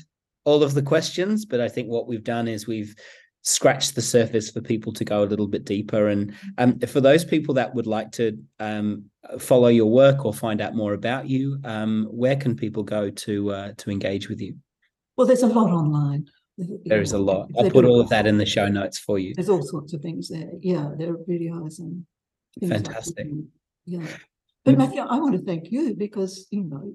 [0.46, 2.96] all of the questions, but I think what we've done is we've
[3.42, 6.08] scratched the surface for people to go a little bit deeper.
[6.10, 9.06] And um, for those people that would like to um,
[9.40, 13.52] follow your work or find out more about you, um, where can people go to
[13.52, 14.56] uh, to engage with you?
[15.18, 16.28] Well, there's a lot online.
[16.86, 17.50] There is a lot.
[17.58, 19.34] I'll put all of that in the show notes for you.
[19.36, 20.52] There's all sorts of things there.
[20.62, 22.06] Yeah, there are videos and
[22.60, 22.86] things like.
[22.86, 23.28] Fantastic.
[23.86, 24.08] Yeah.
[24.64, 24.78] But Mm.
[24.80, 26.94] Matthew, I want to thank you because, you know,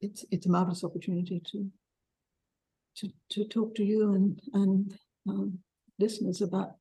[0.00, 1.70] it's it's a marvelous opportunity to
[2.96, 5.58] to to talk to you and and um,
[5.98, 6.72] listeners about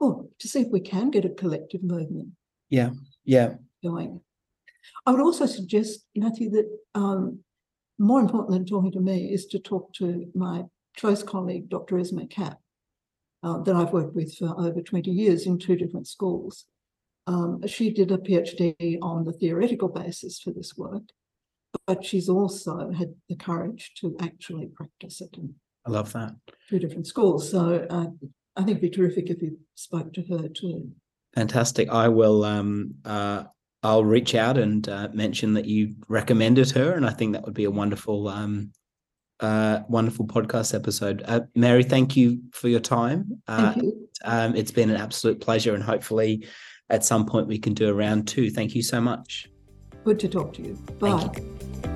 [0.00, 2.30] oh to see if we can get a collective movement.
[2.68, 2.90] Yeah,
[3.24, 3.54] yeah.
[3.82, 4.20] Going.
[5.04, 7.40] I would also suggest, Matthew, that um,
[7.98, 10.64] more important than talking to me is to talk to my
[10.98, 11.98] close colleague, Dr.
[11.98, 12.58] Esme Capp,
[13.42, 16.66] uh, that I've worked with for over 20 years in two different schools.
[17.26, 21.02] Um, she did a PhD on the theoretical basis for this work,
[21.86, 25.36] but she's also had the courage to actually practice it
[25.86, 26.34] I love that.
[26.68, 27.50] two different schools.
[27.50, 28.06] So uh,
[28.56, 30.90] I think it'd be terrific if you spoke to her too.
[31.34, 31.88] Fantastic.
[31.90, 32.44] I will.
[32.44, 33.44] Um, uh,
[33.86, 37.54] I'll reach out and uh, mention that you recommended her, and I think that would
[37.54, 38.72] be a wonderful, um,
[39.38, 41.22] uh, wonderful podcast episode.
[41.24, 43.40] Uh, Mary, thank you for your time.
[43.46, 44.08] Uh, Thank you.
[44.24, 46.48] um, it's been an absolute pleasure, and hopefully,
[46.90, 48.50] at some point, we can do a round two.
[48.50, 49.48] Thank you so much.
[50.04, 50.74] Good to talk to you.
[50.98, 51.95] Bye.